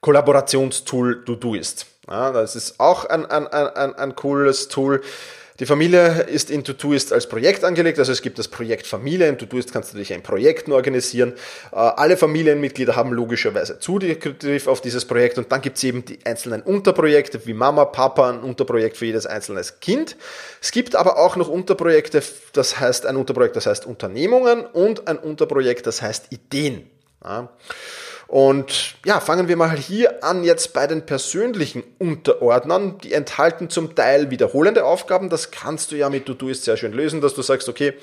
Kollaborationstool 0.00 1.24
Todoist. 1.24 1.86
Ja, 2.08 2.30
das 2.30 2.54
ist 2.54 2.78
auch 2.78 3.04
ein, 3.06 3.26
ein, 3.26 3.46
ein, 3.48 3.94
ein 3.94 4.14
cooles 4.14 4.68
Tool. 4.68 5.02
Die 5.58 5.64
Familie 5.64 6.24
ist 6.24 6.50
in 6.50 6.64
Todoist 6.64 7.14
als 7.14 7.28
Projekt 7.28 7.64
angelegt, 7.64 7.98
also 7.98 8.12
es 8.12 8.20
gibt 8.20 8.38
das 8.38 8.48
Projekt 8.48 8.86
Familie. 8.86 9.26
In 9.28 9.38
Todoist 9.38 9.72
kannst 9.72 9.94
du 9.94 9.96
dich 9.96 10.12
ein 10.12 10.22
Projekt 10.22 10.68
organisieren. 10.68 11.32
Äh, 11.72 11.76
alle 11.76 12.16
Familienmitglieder 12.16 12.94
haben 12.94 13.12
logischerweise 13.12 13.78
Zugriff 13.78 14.66
auf 14.66 14.80
dieses 14.82 15.06
Projekt 15.06 15.38
und 15.38 15.50
dann 15.50 15.62
gibt 15.62 15.78
es 15.78 15.84
eben 15.84 16.04
die 16.04 16.18
einzelnen 16.24 16.62
Unterprojekte 16.62 17.46
wie 17.46 17.54
Mama, 17.54 17.86
Papa, 17.86 18.30
ein 18.30 18.40
Unterprojekt 18.40 18.98
für 18.98 19.06
jedes 19.06 19.24
einzelne 19.24 19.62
Kind. 19.80 20.16
Es 20.60 20.72
gibt 20.72 20.94
aber 20.94 21.18
auch 21.18 21.36
noch 21.36 21.48
Unterprojekte, 21.48 22.22
das 22.52 22.78
heißt 22.78 23.06
ein 23.06 23.16
Unterprojekt, 23.16 23.56
das 23.56 23.66
heißt 23.66 23.86
Unternehmungen 23.86 24.66
und 24.66 25.08
ein 25.08 25.18
Unterprojekt, 25.18 25.86
das 25.86 26.02
heißt 26.02 26.26
Ideen. 26.30 26.90
Ja. 27.24 27.48
Und 28.28 28.96
ja, 29.04 29.20
fangen 29.20 29.46
wir 29.46 29.56
mal 29.56 29.76
hier 29.76 30.24
an 30.24 30.42
jetzt 30.42 30.72
bei 30.72 30.88
den 30.88 31.06
persönlichen 31.06 31.84
Unterordnern. 31.98 32.98
Die 32.98 33.12
enthalten 33.12 33.70
zum 33.70 33.94
Teil 33.94 34.30
wiederholende 34.30 34.84
Aufgaben. 34.84 35.30
Das 35.30 35.52
kannst 35.52 35.92
du 35.92 35.96
ja 35.96 36.10
mit 36.10 36.26
Todoist 36.26 36.64
sehr 36.64 36.76
schön 36.76 36.92
lösen, 36.92 37.20
dass 37.20 37.34
du 37.34 37.42
sagst, 37.42 37.68
okay, 37.68 37.94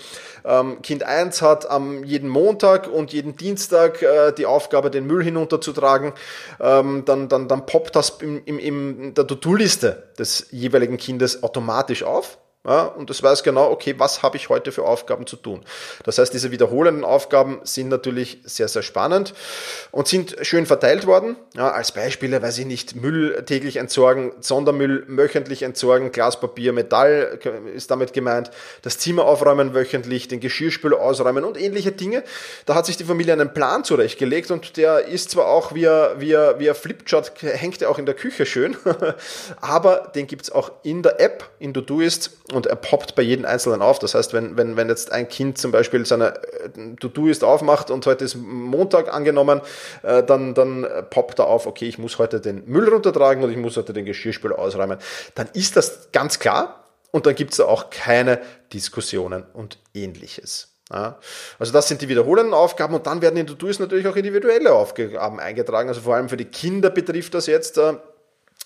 ähm, 0.45 0.81
Kind 0.81 1.03
1 1.03 1.41
hat 1.41 1.69
am 1.69 2.05
jeden 2.05 2.29
Montag 2.29 2.87
und 2.87 3.11
jeden 3.11 3.35
Dienstag 3.35 4.01
äh, 4.01 4.31
die 4.31 4.45
Aufgabe, 4.45 4.89
den 4.89 5.05
Müll 5.05 5.23
hinunterzutragen. 5.23 6.13
Ähm, 6.61 7.03
dann, 7.05 7.27
dann, 7.27 7.49
dann 7.49 7.65
poppt 7.65 7.95
das 7.95 8.17
in, 8.21 8.37
in, 8.45 8.59
in 8.59 9.13
der 9.13 9.27
To-Do-Liste 9.27 10.03
des 10.17 10.47
jeweiligen 10.51 10.95
Kindes 10.95 11.43
automatisch 11.43 12.03
auf. 12.03 12.37
Ja, 12.65 12.83
und 12.83 13.09
es 13.09 13.21
weiß 13.21 13.43
genau, 13.43 13.69
okay, 13.71 13.95
was 13.97 14.23
habe 14.23 14.37
ich 14.37 14.47
heute 14.47 14.71
für 14.71 14.83
Aufgaben 14.83 15.27
zu 15.27 15.35
tun. 15.35 15.65
Das 16.05 16.17
heißt, 16.17 16.33
diese 16.33 16.49
wiederholenden 16.49 17.03
Aufgaben 17.03 17.59
sind 17.63 17.89
natürlich 17.89 18.37
sehr, 18.45 18.69
sehr 18.69 18.83
spannend 18.83 19.33
und 19.91 20.07
sind 20.07 20.37
schön 20.43 20.65
verteilt 20.65 21.05
worden. 21.05 21.35
Ja, 21.55 21.71
als 21.71 21.91
Beispiele, 21.91 22.41
weiß 22.41 22.59
ich 22.59 22.65
nicht, 22.65 22.95
Müll 22.95 23.43
täglich 23.45 23.75
entsorgen, 23.75 24.31
Sondermüll 24.39 25.03
wöchentlich 25.09 25.63
entsorgen, 25.63 26.13
Glaspapier, 26.13 26.71
Metall 26.71 27.37
ist 27.75 27.91
damit 27.91 28.13
gemeint, 28.13 28.49
das 28.81 28.97
Zimmer 28.97 29.25
aufräumen 29.25 29.73
wöchentlich, 29.73 30.29
den 30.29 30.39
Geschirrspüler 30.39 31.01
ausräumen 31.01 31.43
und 31.43 31.59
ähnliche 31.59 31.91
Dinge. 31.91 32.23
Da 32.65 32.75
hat 32.75 32.85
sich 32.85 32.95
die 32.95 33.03
Familie 33.03 33.33
einen 33.33 33.53
Plan 33.53 33.83
zurechtgelegt 33.83 34.51
und 34.51 34.77
der 34.77 35.05
ist 35.05 35.31
zwar 35.31 35.47
auch 35.47 35.75
via, 35.75 36.17
via, 36.17 36.57
via 36.59 36.73
Flipchart, 36.73 37.33
hängt 37.41 37.81
er 37.81 37.89
auch 37.89 37.99
in 37.99 38.05
der 38.05 38.15
Küche 38.15 38.45
schön, 38.45 38.77
aber 39.59 40.13
den 40.15 40.27
gibt's 40.27 40.49
auch 40.49 40.71
in 40.83 41.03
der 41.03 41.19
App, 41.19 41.49
in 41.59 41.73
Todoist 41.73 42.31
und 42.53 42.67
er 42.67 42.75
poppt 42.75 43.15
bei 43.15 43.21
jedem 43.21 43.45
Einzelnen 43.45 43.81
auf. 43.81 43.99
Das 43.99 44.15
heißt, 44.15 44.33
wenn, 44.33 44.57
wenn, 44.57 44.77
wenn 44.77 44.89
jetzt 44.89 45.11
ein 45.11 45.27
Kind 45.27 45.57
zum 45.57 45.71
Beispiel 45.71 46.05
seine 46.05 46.35
äh, 46.35 46.95
To-Do-Ist 46.99 47.43
aufmacht 47.43 47.91
und 47.91 48.05
heute 48.05 48.25
ist 48.25 48.35
Montag 48.35 49.13
angenommen, 49.13 49.61
äh, 50.03 50.23
dann, 50.23 50.53
dann 50.53 50.87
poppt 51.09 51.39
er 51.39 51.47
auf, 51.47 51.67
okay, 51.67 51.85
ich 51.85 51.97
muss 51.97 52.17
heute 52.19 52.39
den 52.39 52.63
Müll 52.65 52.87
runtertragen 52.87 53.43
und 53.43 53.51
ich 53.51 53.57
muss 53.57 53.77
heute 53.77 53.93
den 53.93 54.05
Geschirrspüler 54.05 54.57
ausräumen. 54.57 54.97
Dann 55.35 55.49
ist 55.53 55.75
das 55.75 56.09
ganz 56.11 56.39
klar 56.39 56.83
und 57.11 57.25
dann 57.25 57.35
gibt 57.35 57.53
es 57.53 57.59
auch 57.59 57.89
keine 57.89 58.39
Diskussionen 58.71 59.45
und 59.53 59.77
ähnliches. 59.93 60.69
Ja, 60.91 61.17
also 61.59 61.71
das 61.71 61.87
sind 61.87 62.01
die 62.01 62.09
wiederholenden 62.09 62.53
Aufgaben 62.53 62.93
und 62.93 63.07
dann 63.07 63.21
werden 63.21 63.37
in 63.37 63.47
To-Do's 63.47 63.79
natürlich 63.79 64.05
auch 64.07 64.15
individuelle 64.15 64.73
Aufgaben 64.73 65.39
eingetragen. 65.39 65.89
Also 65.89 66.01
vor 66.01 66.15
allem 66.15 66.29
für 66.29 66.37
die 66.37 66.45
Kinder 66.45 66.89
betrifft 66.89 67.33
das 67.33 67.47
jetzt. 67.47 67.77
Äh, 67.77 67.93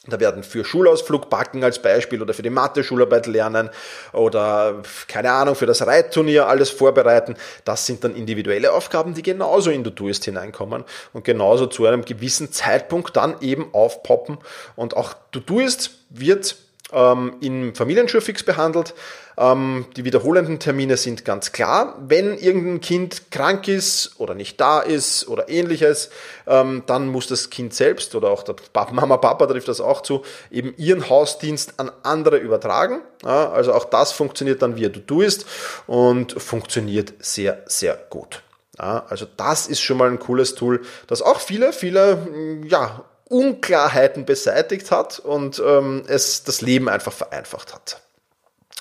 da 0.07 0.19
werden 0.19 0.43
für 0.43 0.63
Schulausflug 0.63 1.29
backen 1.29 1.63
als 1.63 1.81
Beispiel 1.81 2.21
oder 2.21 2.33
für 2.33 2.41
die 2.41 2.49
Mathe-Schularbeit 2.49 3.27
lernen 3.27 3.69
oder 4.13 4.81
keine 5.07 5.31
Ahnung, 5.31 5.55
für 5.55 5.65
das 5.65 5.85
Reitturnier 5.85 6.47
alles 6.47 6.69
vorbereiten. 6.69 7.35
Das 7.65 7.85
sind 7.85 8.03
dann 8.03 8.15
individuelle 8.15 8.71
Aufgaben, 8.71 9.13
die 9.13 9.23
genauso 9.23 9.71
in 9.71 9.83
Todoist 9.83 10.25
hineinkommen 10.25 10.83
und 11.13 11.23
genauso 11.23 11.67
zu 11.67 11.85
einem 11.85 12.05
gewissen 12.05 12.51
Zeitpunkt 12.51 13.15
dann 13.15 13.35
eben 13.41 13.73
aufpoppen. 13.73 14.37
Und 14.75 14.95
auch 14.95 15.15
Todoist 15.31 15.91
wird 16.09 16.55
ähm, 16.91 17.36
im 17.41 17.76
Familienschurfix 17.76 18.43
behandelt. 18.43 18.93
Ähm, 19.38 19.86
die 19.95 20.04
wiederholenden 20.04 20.60
Termine 20.60 20.97
sind 20.97 21.23
ganz 21.23 21.52
klar. 21.52 21.95
Wenn 22.00 22.38
irgendein 22.38 22.82
Kind 22.82 23.30
krank 23.30 23.67
ist 23.67 24.19
oder 24.19 24.34
nicht 24.34 24.60
da 24.60 24.80
ist 24.80 25.28
oder 25.28 25.47
ähnliches, 25.50 26.10
ähm, 26.47 26.84
dann 26.88 27.08
muss 27.08 27.28
das 27.28 27.50
Kind 27.50 27.73
selbst 27.73 28.15
oder 28.15 28.32
auch 28.32 28.43
der 28.43 28.56
Mama, 28.91 29.17
Papa 29.17 29.45
trifft 29.45 29.67
das 29.67 29.80
auch 29.80 30.02
zu, 30.02 30.23
eben 30.50 30.73
ihren 30.78 31.08
Hausdienst 31.10 31.80
an 31.80 31.91
andere 32.04 32.38
übertragen. 32.38 33.02
Ja, 33.23 33.52
also 33.52 33.73
auch 33.73 33.86
das 33.86 34.12
funktioniert 34.12 34.62
dann 34.62 34.76
wie 34.76 34.89
du 34.89 35.00
tust 35.00 35.45
und 35.86 36.41
funktioniert 36.41 37.13
sehr, 37.19 37.63
sehr 37.67 37.95
gut. 38.10 38.41
Ja, 38.80 39.06
also 39.10 39.26
das 39.38 39.67
ist 39.67 39.82
schon 39.82 39.97
mal 39.97 40.10
ein 40.10 40.19
cooles 40.19 40.56
Tool, 40.56 40.82
das 41.08 41.21
auch 41.21 41.39
viele, 41.39 41.73
viele, 41.73 42.62
ja, 42.67 43.04
Unklarheiten 43.29 44.25
beseitigt 44.25 44.91
hat 44.91 45.19
und 45.19 45.61
ähm, 45.65 46.03
es 46.07 46.43
das 46.43 46.61
Leben 46.61 46.89
einfach 46.89 47.13
vereinfacht 47.13 47.73
hat. 47.73 48.01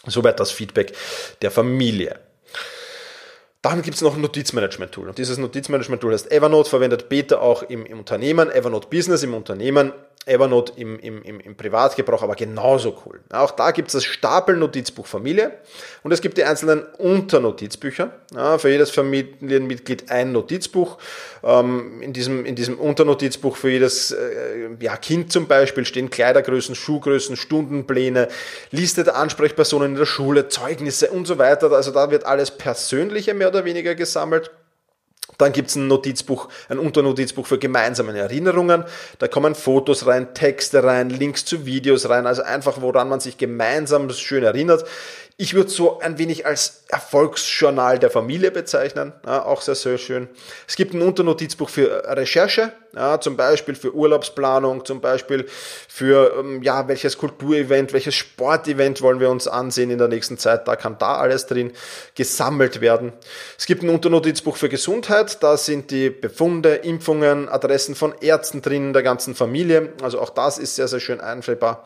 Soweit 0.06 0.38
das 0.38 0.50
Feedback 0.50 0.92
der 1.42 1.50
Familie. 1.50 2.20
Dann 3.62 3.82
gibt 3.82 3.96
es 3.96 4.02
noch 4.02 4.14
ein 4.14 4.20
Notizmanagement-Tool. 4.20 5.08
Und 5.08 5.18
dieses 5.18 5.38
Notizmanagement-Tool 5.38 6.12
heißt 6.12 6.30
Evernote, 6.30 6.70
verwendet 6.70 7.08
Beta 7.08 7.38
auch 7.38 7.64
im, 7.64 7.84
im 7.84 7.98
Unternehmen, 7.98 8.48
Evernote 8.50 8.86
Business 8.88 9.24
im 9.24 9.34
Unternehmen 9.34 9.92
Evernote 10.26 10.72
im, 10.76 10.98
im, 10.98 11.22
im, 11.22 11.38
im 11.38 11.56
Privatgebrauch 11.56 12.22
aber 12.22 12.34
genauso 12.34 13.00
cool. 13.06 13.20
Auch 13.30 13.52
da 13.52 13.70
gibt 13.70 13.88
es 13.88 13.92
das 13.92 14.04
Stapel-Notizbuch 14.04 15.06
Familie 15.06 15.52
und 16.02 16.10
es 16.10 16.20
gibt 16.20 16.36
die 16.36 16.42
einzelnen 16.42 16.82
Unternotizbücher. 16.98 18.10
Ja, 18.34 18.58
für 18.58 18.68
jedes 18.68 18.90
Familienmitglied 18.90 20.10
ein 20.10 20.32
Notizbuch. 20.32 20.98
Ähm, 21.44 22.02
in, 22.02 22.12
diesem, 22.12 22.44
in 22.44 22.56
diesem 22.56 22.78
Unternotizbuch 22.78 23.56
für 23.56 23.70
jedes 23.70 24.10
äh, 24.10 24.70
ja, 24.80 24.96
Kind 24.96 25.30
zum 25.30 25.46
Beispiel 25.46 25.84
stehen 25.84 26.10
Kleidergrößen, 26.10 26.74
Schuhgrößen, 26.74 27.36
Stundenpläne, 27.36 28.26
Liste 28.72 29.04
der 29.04 29.14
Ansprechpersonen 29.14 29.92
in 29.92 29.96
der 29.96 30.06
Schule, 30.06 30.48
Zeugnisse 30.48 31.10
und 31.10 31.26
so 31.26 31.38
weiter. 31.38 31.70
Also 31.70 31.92
da 31.92 32.10
wird 32.10 32.26
alles 32.26 32.50
Persönliche 32.50 33.32
mehr 33.32 33.48
oder 33.48 33.64
weniger 33.64 33.94
gesammelt. 33.94 34.50
Dann 35.38 35.52
gibt 35.52 35.68
es 35.68 35.76
ein 35.76 35.86
Notizbuch, 35.86 36.48
ein 36.68 36.78
Unternotizbuch 36.78 37.46
für 37.46 37.58
gemeinsame 37.58 38.16
Erinnerungen. 38.18 38.84
Da 39.18 39.28
kommen 39.28 39.54
Fotos 39.54 40.06
rein, 40.06 40.34
Texte 40.34 40.82
rein, 40.82 41.10
Links 41.10 41.44
zu 41.44 41.66
Videos 41.66 42.08
rein, 42.08 42.26
also 42.26 42.42
einfach, 42.42 42.80
woran 42.80 43.08
man 43.08 43.20
sich 43.20 43.38
gemeinsam 43.38 44.08
schön 44.10 44.44
erinnert. 44.44 44.84
Ich 45.38 45.52
würde 45.52 45.68
so 45.68 45.98
ein 45.98 46.16
wenig 46.16 46.46
als 46.46 46.84
Erfolgsjournal 46.88 47.98
der 47.98 48.08
Familie 48.08 48.50
bezeichnen, 48.50 49.12
ja, 49.26 49.44
auch 49.44 49.60
sehr, 49.60 49.74
sehr 49.74 49.98
schön. 49.98 50.28
Es 50.66 50.76
gibt 50.76 50.94
ein 50.94 51.02
Unternotizbuch 51.02 51.68
für 51.68 52.04
Recherche, 52.06 52.72
ja, 52.94 53.20
zum 53.20 53.36
Beispiel 53.36 53.74
für 53.74 53.94
Urlaubsplanung, 53.94 54.86
zum 54.86 55.02
Beispiel 55.02 55.44
für, 55.88 56.36
ähm, 56.38 56.62
ja, 56.62 56.88
welches 56.88 57.18
Kulturevent, 57.18 57.92
welches 57.92 58.14
Sportevent 58.14 59.02
wollen 59.02 59.20
wir 59.20 59.28
uns 59.28 59.46
ansehen 59.46 59.90
in 59.90 59.98
der 59.98 60.08
nächsten 60.08 60.38
Zeit, 60.38 60.66
da 60.66 60.74
kann 60.74 60.96
da 60.96 61.16
alles 61.16 61.44
drin 61.46 61.72
gesammelt 62.14 62.80
werden. 62.80 63.12
Es 63.58 63.66
gibt 63.66 63.82
ein 63.82 63.90
Unternotizbuch 63.90 64.56
für 64.56 64.70
Gesundheit, 64.70 65.42
da 65.42 65.58
sind 65.58 65.90
die 65.90 66.08
Befunde, 66.08 66.76
Impfungen, 66.76 67.50
Adressen 67.50 67.94
von 67.94 68.14
Ärzten 68.22 68.62
drin, 68.62 68.94
der 68.94 69.02
ganzen 69.02 69.34
Familie, 69.34 69.92
also 70.02 70.18
auch 70.18 70.30
das 70.30 70.56
ist 70.56 70.76
sehr, 70.76 70.88
sehr 70.88 71.00
schön 71.00 71.20
einstellbar. 71.20 71.84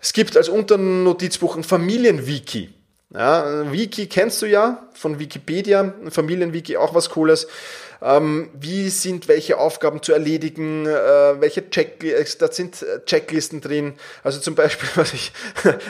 Es 0.00 0.12
gibt 0.12 0.36
als 0.36 0.48
Unternotizbuch 0.48 1.56
ein 1.56 1.64
Familienwiki. 1.64 2.70
Ja, 3.12 3.70
Wiki 3.72 4.06
kennst 4.06 4.40
du 4.40 4.46
ja 4.46 4.88
von 4.94 5.18
Wikipedia, 5.18 5.94
Familienwiki 6.10 6.76
auch 6.76 6.94
was 6.94 7.10
Cooles 7.10 7.48
ähm, 8.02 8.50
wie 8.58 8.88
sind 8.88 9.28
welche 9.28 9.58
Aufgaben 9.58 10.02
zu 10.02 10.12
erledigen, 10.12 10.86
äh, 10.86 11.40
welche 11.40 11.68
Checklisten, 11.68 12.46
da 12.46 12.52
sind 12.52 12.82
äh, 12.82 13.04
Checklisten 13.04 13.60
drin. 13.60 13.94
Also 14.22 14.40
zum 14.40 14.54
Beispiel, 14.54 14.88
was 14.94 15.12
ich, 15.12 15.32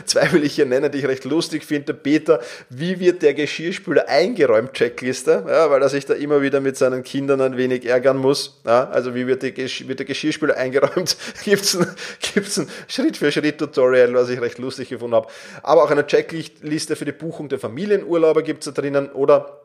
zwei 0.04 0.32
will 0.32 0.44
ich 0.44 0.54
hier 0.54 0.66
nennen, 0.66 0.90
die 0.90 0.98
ich 0.98 1.06
recht 1.06 1.24
lustig 1.24 1.64
finde, 1.64 1.94
Peter, 1.94 2.40
wie 2.68 2.98
wird 3.00 3.22
der 3.22 3.34
Geschirrspüler 3.34 4.08
eingeräumt, 4.08 4.72
Checkliste, 4.72 5.44
ja, 5.48 5.70
weil 5.70 5.82
er 5.82 5.88
sich 5.88 6.06
da 6.06 6.14
immer 6.14 6.42
wieder 6.42 6.60
mit 6.60 6.76
seinen 6.76 7.04
Kindern 7.04 7.40
ein 7.40 7.56
wenig 7.56 7.86
ärgern 7.86 8.16
muss. 8.16 8.60
Ja, 8.66 8.88
also 8.90 9.14
wie 9.14 9.26
wird, 9.26 9.42
die, 9.42 9.56
wird 9.88 9.98
der 9.98 10.06
Geschirrspüler 10.06 10.56
eingeräumt, 10.56 11.16
gibt's 11.44 11.76
ein, 11.76 11.86
gibt's 12.34 12.58
ein 12.58 12.68
Schritt-für-Schritt-Tutorial, 12.88 14.14
was 14.14 14.28
ich 14.30 14.40
recht 14.40 14.58
lustig 14.58 14.88
gefunden 14.88 15.14
habe. 15.14 15.28
Aber 15.62 15.84
auch 15.84 15.90
eine 15.90 16.06
Checkliste 16.06 16.96
für 16.96 17.04
die 17.04 17.12
Buchung 17.12 17.48
der 17.48 17.58
Familienurlaube 17.58 18.42
gibt's 18.42 18.66
da 18.66 18.72
drinnen 18.72 19.10
oder 19.10 19.60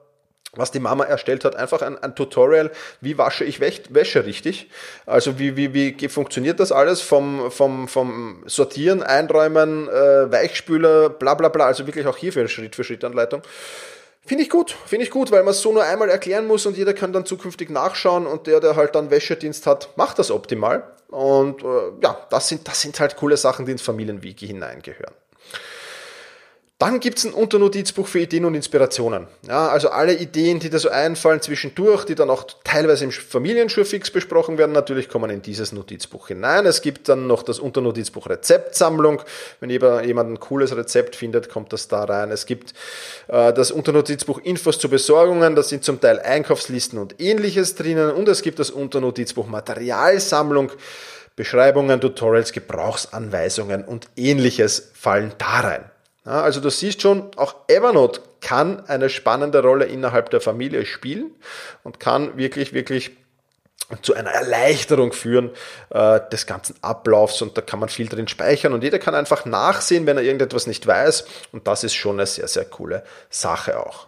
was 0.55 0.71
die 0.71 0.79
Mama 0.79 1.03
erstellt 1.03 1.45
hat, 1.45 1.55
einfach 1.55 1.81
ein, 1.81 1.97
ein 2.01 2.15
Tutorial, 2.15 2.71
wie 3.01 3.17
wasche 3.17 3.43
ich 3.43 3.59
Wäsche 3.59 4.25
richtig. 4.25 4.69
Also 5.05 5.39
wie, 5.39 5.55
wie, 5.55 5.73
wie 5.73 6.07
funktioniert 6.09 6.59
das 6.59 6.71
alles 6.71 7.01
vom, 7.01 7.51
vom, 7.51 7.87
vom 7.87 8.43
Sortieren, 8.45 9.03
Einräumen, 9.03 9.87
äh, 9.87 10.31
Weichspüler, 10.31 11.09
bla 11.09 11.33
bla 11.33 11.49
bla. 11.49 11.65
Also 11.65 11.87
wirklich 11.87 12.07
auch 12.07 12.17
hier 12.17 12.33
für 12.33 12.39
eine 12.39 12.49
Schritt-für-Schritt-Anleitung. 12.49 13.41
Finde 14.25 14.43
ich 14.43 14.49
gut, 14.49 14.75
finde 14.85 15.05
ich 15.05 15.11
gut, 15.11 15.31
weil 15.31 15.43
man 15.43 15.51
es 15.51 15.61
so 15.61 15.71
nur 15.71 15.83
einmal 15.83 16.09
erklären 16.09 16.47
muss 16.47 16.65
und 16.65 16.75
jeder 16.75 16.95
kann 16.95 17.13
dann 17.13 17.25
zukünftig 17.25 17.69
nachschauen 17.69 18.25
und 18.25 18.47
der, 18.47 18.59
der 18.59 18.75
halt 18.75 18.95
dann 18.95 19.11
Wäschedienst 19.11 19.67
hat, 19.67 19.89
macht 19.97 20.17
das 20.17 20.31
optimal. 20.31 20.83
Und 21.09 21.63
äh, 21.63 21.91
ja, 22.01 22.17
das 22.31 22.47
sind, 22.47 22.67
das 22.67 22.81
sind 22.81 22.99
halt 22.99 23.17
coole 23.17 23.37
Sachen, 23.37 23.67
die 23.67 23.71
ins 23.73 23.83
Familienwiki 23.83 24.47
hineingehören. 24.47 25.13
Dann 26.77 26.99
gibt 26.99 27.19
es 27.19 27.23
ein 27.23 27.31
Unternotizbuch 27.31 28.05
für 28.05 28.19
Ideen 28.19 28.43
und 28.43 28.53
Inspirationen. 28.53 29.27
Ja, 29.47 29.69
also 29.69 29.91
alle 29.91 30.13
Ideen, 30.13 30.59
die 30.59 30.69
da 30.69 30.77
so 30.77 30.89
einfallen 30.89 31.41
zwischendurch, 31.41 32.03
die 32.03 32.15
dann 32.15 32.29
auch 32.29 32.45
teilweise 32.65 33.05
im 33.05 33.11
Familienschurfix 33.11 34.11
besprochen 34.11 34.57
werden, 34.57 34.73
natürlich 34.73 35.07
kommen 35.07 35.29
in 35.29 35.41
dieses 35.41 35.71
Notizbuch 35.71 36.27
hinein. 36.27 36.65
Es 36.65 36.81
gibt 36.81 37.07
dann 37.07 37.27
noch 37.27 37.43
das 37.43 37.59
Unternotizbuch 37.59 38.27
Rezeptsammlung. 38.27 39.21
Wenn 39.61 39.69
jemand 39.69 40.31
ein 40.31 40.39
cooles 40.41 40.75
Rezept 40.75 41.15
findet, 41.15 41.47
kommt 41.47 41.71
das 41.71 41.87
da 41.87 42.03
rein. 42.03 42.29
Es 42.29 42.45
gibt 42.45 42.73
äh, 43.29 43.53
das 43.53 43.71
Unternotizbuch 43.71 44.39
Infos 44.39 44.77
zu 44.77 44.89
Besorgungen. 44.89 45.55
Da 45.55 45.63
sind 45.63 45.85
zum 45.85 46.01
Teil 46.01 46.19
Einkaufslisten 46.19 46.99
und 46.99 47.21
ähnliches 47.21 47.75
drinnen. 47.75 48.11
Und 48.11 48.27
es 48.27 48.41
gibt 48.41 48.59
das 48.59 48.69
Unternotizbuch 48.69 49.47
Materialsammlung. 49.47 50.73
Beschreibungen, 51.37 52.01
Tutorials, 52.01 52.51
Gebrauchsanweisungen 52.51 53.85
und 53.85 54.07
ähnliches 54.17 54.91
fallen 54.93 55.33
da 55.37 55.61
rein. 55.61 55.91
Ja, 56.25 56.41
also 56.41 56.59
du 56.59 56.69
siehst 56.69 57.01
schon, 57.01 57.29
auch 57.35 57.55
Evernote 57.67 58.21
kann 58.41 58.85
eine 58.87 59.09
spannende 59.09 59.61
Rolle 59.61 59.85
innerhalb 59.85 60.31
der 60.31 60.41
Familie 60.41 60.85
spielen 60.85 61.31
und 61.83 61.99
kann 61.99 62.37
wirklich, 62.37 62.73
wirklich 62.73 63.11
zu 64.01 64.15
einer 64.15 64.31
Erleichterung 64.31 65.13
führen 65.13 65.51
äh, 65.91 66.19
des 66.31 66.47
ganzen 66.47 66.75
Ablaufs 66.81 67.43
und 67.43 67.55
da 67.55 67.61
kann 67.61 67.79
man 67.79 67.89
viel 67.89 68.07
drin 68.07 68.27
speichern 68.27 68.73
und 68.73 68.83
jeder 68.83 68.97
kann 68.97 69.13
einfach 69.13 69.45
nachsehen, 69.45 70.07
wenn 70.07 70.17
er 70.17 70.23
irgendetwas 70.23 70.65
nicht 70.65 70.87
weiß 70.87 71.25
und 71.51 71.67
das 71.67 71.83
ist 71.83 71.93
schon 71.93 72.15
eine 72.15 72.25
sehr, 72.25 72.47
sehr 72.47 72.65
coole 72.65 73.03
Sache 73.29 73.79
auch. 73.79 74.07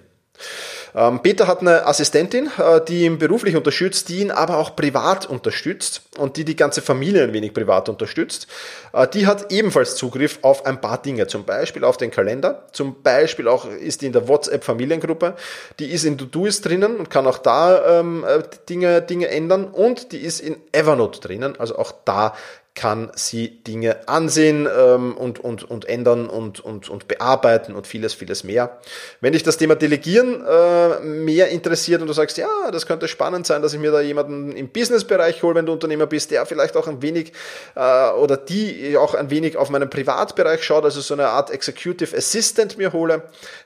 Ähm, 0.94 1.20
Peter 1.22 1.48
hat 1.48 1.60
eine 1.60 1.86
Assistentin, 1.86 2.50
äh, 2.58 2.80
die 2.86 3.04
ihn 3.04 3.18
beruflich 3.18 3.56
unterstützt, 3.56 4.08
die 4.08 4.20
ihn 4.20 4.30
aber 4.30 4.58
auch 4.58 4.76
privat 4.76 5.26
unterstützt 5.26 6.02
und 6.18 6.36
die 6.36 6.44
die 6.44 6.54
ganze 6.54 6.82
Familie 6.82 7.24
ein 7.24 7.32
wenig 7.32 7.52
privat 7.52 7.88
unterstützt. 7.88 8.46
Äh, 8.92 9.08
die 9.08 9.26
hat 9.26 9.50
ebenfalls 9.50 9.96
Zugriff 9.96 10.38
auf 10.42 10.66
ein 10.66 10.80
paar 10.80 11.02
Dinge, 11.02 11.26
zum 11.26 11.44
Beispiel 11.44 11.82
auf 11.82 11.96
den 11.96 12.12
Kalender, 12.12 12.66
zum 12.72 13.02
Beispiel 13.02 13.48
auch 13.48 13.68
ist 13.68 14.02
die 14.02 14.06
in 14.06 14.12
der 14.12 14.28
WhatsApp-Familiengruppe, 14.28 15.34
die 15.80 15.90
ist 15.90 16.04
in 16.04 16.16
Todoist 16.16 16.64
drinnen 16.64 16.96
und 16.96 17.10
kann 17.10 17.26
auch 17.26 17.38
da 17.38 18.00
ähm, 18.00 18.24
äh, 18.24 18.42
Dinge, 18.68 19.02
Dinge 19.02 19.28
ändern 19.28 19.64
und 19.64 20.12
die 20.12 20.18
ist 20.18 20.40
in 20.40 20.56
Evernote 20.72 21.20
drinnen, 21.20 21.58
also 21.58 21.76
auch 21.76 21.92
da 22.04 22.34
kann 22.74 23.12
sie 23.14 23.62
Dinge 23.62 24.08
ansehen 24.08 24.66
ähm, 24.66 25.16
und, 25.16 25.38
und, 25.38 25.62
und 25.70 25.84
ändern 25.84 26.28
und, 26.28 26.58
und, 26.58 26.88
und 26.88 27.06
bearbeiten 27.06 27.76
und 27.76 27.86
vieles, 27.86 28.14
vieles 28.14 28.42
mehr. 28.42 28.78
Wenn 29.20 29.32
dich 29.32 29.44
das 29.44 29.58
Thema 29.58 29.76
Delegieren 29.76 30.44
äh, 30.44 31.00
mehr 31.00 31.50
interessiert 31.50 32.00
und 32.00 32.08
du 32.08 32.12
sagst, 32.12 32.36
ja, 32.36 32.48
das 32.72 32.86
könnte 32.86 33.06
spannend 33.06 33.46
sein, 33.46 33.62
dass 33.62 33.74
ich 33.74 33.78
mir 33.78 33.92
da 33.92 34.00
jemanden 34.00 34.56
im 34.56 34.68
Businessbereich 34.68 35.44
hole, 35.44 35.54
wenn 35.54 35.66
du 35.66 35.72
Unternehmer 35.72 36.06
bist, 36.06 36.32
der 36.32 36.44
vielleicht 36.46 36.76
auch 36.76 36.88
ein 36.88 37.00
wenig 37.00 37.32
äh, 37.76 38.10
oder 38.10 38.36
die 38.36 38.96
auch 38.96 39.14
ein 39.14 39.30
wenig 39.30 39.56
auf 39.56 39.70
meinen 39.70 39.88
Privatbereich 39.88 40.64
schaut, 40.64 40.84
also 40.84 41.00
so 41.00 41.14
eine 41.14 41.28
Art 41.28 41.50
Executive 41.50 42.16
Assistant 42.16 42.76
mir 42.76 42.92
hole, 42.92 43.22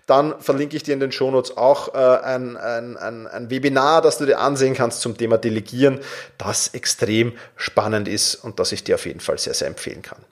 dann 0.09 0.41
verlinke 0.41 0.77
ich 0.77 0.83
dir 0.83 0.95
in 0.95 1.01
den 1.01 1.13
Shownotes 1.13 1.57
auch 1.57 1.95
äh, 1.95 1.99
ein, 1.99 2.57
ein, 2.57 2.97
ein, 2.97 3.27
ein 3.27 3.51
Webinar, 3.51 4.01
das 4.01 4.19
du 4.19 4.27
dir 4.27 4.39
ansehen 4.39 4.75
kannst 4.75 5.03
zum 5.03 5.17
Thema 5.17 5.37
Delegieren, 5.37 6.01
das 6.39 6.69
extrem 6.69 7.37
spannend 7.57 8.09
ist 8.09 8.35
und 8.37 8.59
das 8.59 8.73
ich 8.73 8.83
dir 8.83 8.95
auf 8.95 9.05
jeden 9.05 9.21
Fall 9.21 9.39
sehr, 9.39 9.55
sehr 9.55 9.69
empfehlen 9.69 10.03
kann. 10.03 10.25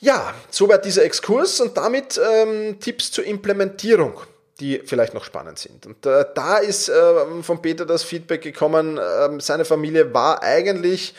Ja, 0.00 0.34
soweit 0.50 0.84
dieser 0.84 1.04
Exkurs 1.04 1.60
und 1.60 1.76
damit 1.76 2.20
ähm, 2.22 2.78
Tipps 2.80 3.10
zur 3.10 3.24
Implementierung 3.24 4.20
die 4.60 4.82
vielleicht 4.84 5.14
noch 5.14 5.24
spannend 5.24 5.56
sind. 5.58 5.86
Und 5.86 6.04
äh, 6.04 6.24
da 6.34 6.56
ist 6.58 6.88
äh, 6.88 7.42
von 7.42 7.62
Peter 7.62 7.86
das 7.86 8.02
Feedback 8.02 8.42
gekommen, 8.42 8.98
äh, 8.98 9.40
seine 9.40 9.64
Familie 9.64 10.12
war 10.12 10.42
eigentlich 10.42 11.14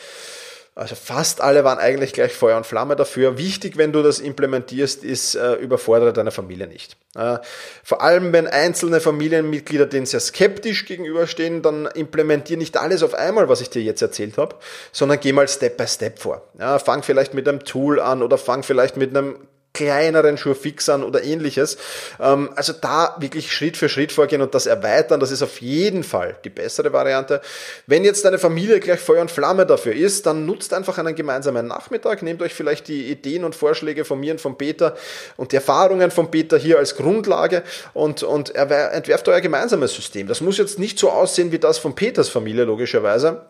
also 0.80 0.96
fast 0.96 1.42
alle 1.42 1.66
waren 1.66 1.78
eigentlich 1.78 2.14
gleich 2.14 2.34
Feuer 2.34 2.56
und 2.56 2.66
Flamme 2.66 2.96
dafür. 2.96 3.38
Wichtig, 3.38 3.76
wenn 3.76 3.92
du 3.92 4.02
das 4.02 4.20
implementierst, 4.20 5.04
ist, 5.04 5.36
äh, 5.36 5.56
überfordere 5.56 6.14
deine 6.14 6.32
Familie 6.32 6.68
nicht. 6.68 6.96
Äh, 7.16 7.40
vor 7.84 8.02
allem, 8.02 8.32
wenn 8.32 8.48
einzelne 8.48 9.02
Familienmitglieder 9.02 9.88
denen 9.88 10.06
sehr 10.06 10.22
skeptisch 10.22 10.86
gegenüberstehen, 10.86 11.62
dann 11.62 11.86
implementier 11.86 12.56
nicht 12.56 12.78
alles 12.78 13.04
auf 13.04 13.14
einmal, 13.14 13.50
was 13.50 13.60
ich 13.60 13.70
dir 13.70 13.82
jetzt 13.82 14.02
erzählt 14.02 14.38
habe, 14.38 14.56
sondern 14.94 15.20
geh 15.20 15.34
mal 15.34 15.50
Step 15.50 15.76
by 15.76 15.86
Step 15.86 16.18
vor. 16.18 16.44
Ja, 16.58 16.80
fang 16.80 17.04
vielleicht 17.04 17.34
mit 17.34 17.48
einem 17.48 17.66
Tool 17.66 18.00
an 18.00 18.24
oder 18.24 18.38
fang 18.38 18.64
vielleicht 18.64 18.96
mit 18.96 19.16
einem 19.16 19.36
kleineren 19.74 20.38
Schuhfixern 20.38 21.04
oder 21.04 21.24
ähnliches. 21.24 21.78
Ähm, 22.20 22.50
also 22.56 22.74
da 22.74 23.16
wirklich 23.20 23.52
Schritt 23.52 23.78
für 23.78 23.90
Schritt 23.90 24.12
vorgehen 24.12 24.42
und 24.42 24.56
das 24.56 24.66
erweitern, 24.66 25.20
das 25.20 25.32
ist 25.32 25.44
auf 25.44 25.62
jeden 25.62 26.04
Fall 26.04 26.38
die 26.44 26.50
bessere 26.50 26.92
Variante. 26.92 27.42
Wenn 27.88 28.04
jetzt 28.04 28.26
deine 28.26 28.40
Familie 28.40 28.80
gleich 28.80 29.00
Feuer 29.00 29.22
und 29.22 29.32
Flamme 29.32 29.66
dafür 29.66 29.94
ist, 29.94 30.26
dann 30.26 30.46
nutzt 30.46 30.74
einfach 30.74 30.98
einen 30.98 31.16
gemeinsamen 31.16 31.68
Nachmittag, 31.68 32.22
nehmt 32.24 32.42
euch 32.42 32.54
vielleicht 32.54 32.88
die 32.88 33.12
Ideen 33.12 33.44
und 33.44 33.56
Vorschläge 33.56 34.06
von 34.06 34.20
mir 34.20 34.34
und 34.34 34.42
von 34.42 34.58
Peter 34.58 34.96
und 35.38 35.52
die 35.52 35.58
Erfahrungen 35.58 36.12
von 36.12 36.32
Peter 36.32 36.58
hier 36.58 36.80
als 36.80 36.96
Grundlage 36.96 37.64
und, 37.94 38.24
und 38.24 38.56
entwerft 38.56 39.28
euer 39.28 39.42
gemeinsames 39.42 39.94
System. 39.94 40.28
Das 40.28 40.42
muss 40.42 40.58
jetzt 40.58 40.80
nicht 40.80 41.00
so 41.00 41.10
aussehen 41.10 41.52
wie 41.52 41.60
das 41.60 41.78
von 41.78 41.96
Peters 41.96 42.30
Familie, 42.30 42.64
logischerweise. 42.64 43.46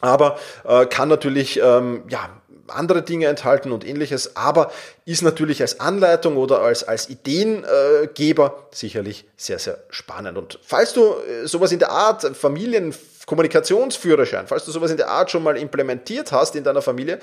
Aber 0.00 0.38
äh, 0.64 0.86
kann 0.86 1.08
natürlich 1.08 1.60
ähm, 1.62 2.04
ja, 2.08 2.39
andere 2.70 3.02
Dinge 3.02 3.26
enthalten 3.26 3.72
und 3.72 3.86
ähnliches, 3.86 4.36
aber 4.36 4.70
ist 5.04 5.22
natürlich 5.22 5.60
als 5.60 5.80
Anleitung 5.80 6.36
oder 6.36 6.60
als, 6.60 6.84
als 6.84 7.08
Ideengeber 7.08 8.68
sicherlich 8.70 9.24
sehr, 9.36 9.58
sehr 9.58 9.78
spannend. 9.90 10.38
Und 10.38 10.60
falls 10.62 10.92
du 10.92 11.02
äh, 11.02 11.46
sowas 11.46 11.72
in 11.72 11.80
der 11.80 11.90
Art 11.90 12.36
Familienkommunikationsführerschein, 12.36 14.46
falls 14.46 14.64
du 14.64 14.70
sowas 14.70 14.90
in 14.90 14.96
der 14.96 15.08
Art 15.08 15.30
schon 15.30 15.42
mal 15.42 15.56
implementiert 15.56 16.32
hast 16.32 16.56
in 16.56 16.64
deiner 16.64 16.82
Familie, 16.82 17.18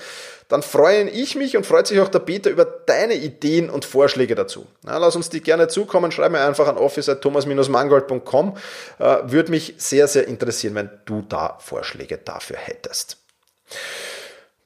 dann 0.48 0.62
freue 0.62 1.08
ich 1.08 1.36
mich 1.36 1.56
und 1.56 1.66
freut 1.66 1.86
sich 1.86 2.00
auch 2.00 2.08
der 2.08 2.18
Peter 2.20 2.48
über 2.50 2.64
deine 2.64 3.14
Ideen 3.14 3.70
und 3.70 3.84
Vorschläge 3.84 4.34
dazu. 4.34 4.66
Ja, 4.86 4.98
lass 4.98 5.14
uns 5.16 5.30
die 5.30 5.40
gerne 5.40 5.68
zukommen, 5.68 6.12
schreib 6.12 6.32
mir 6.32 6.40
einfach 6.40 6.68
an 6.68 6.76
office.thomas-mangold.com. 6.76 8.56
Äh, 8.98 9.16
Würde 9.24 9.50
mich 9.50 9.74
sehr, 9.78 10.08
sehr 10.08 10.28
interessieren, 10.28 10.74
wenn 10.74 10.90
du 11.06 11.24
da 11.28 11.56
Vorschläge 11.60 12.18
dafür 12.18 12.56
hättest. 12.56 13.18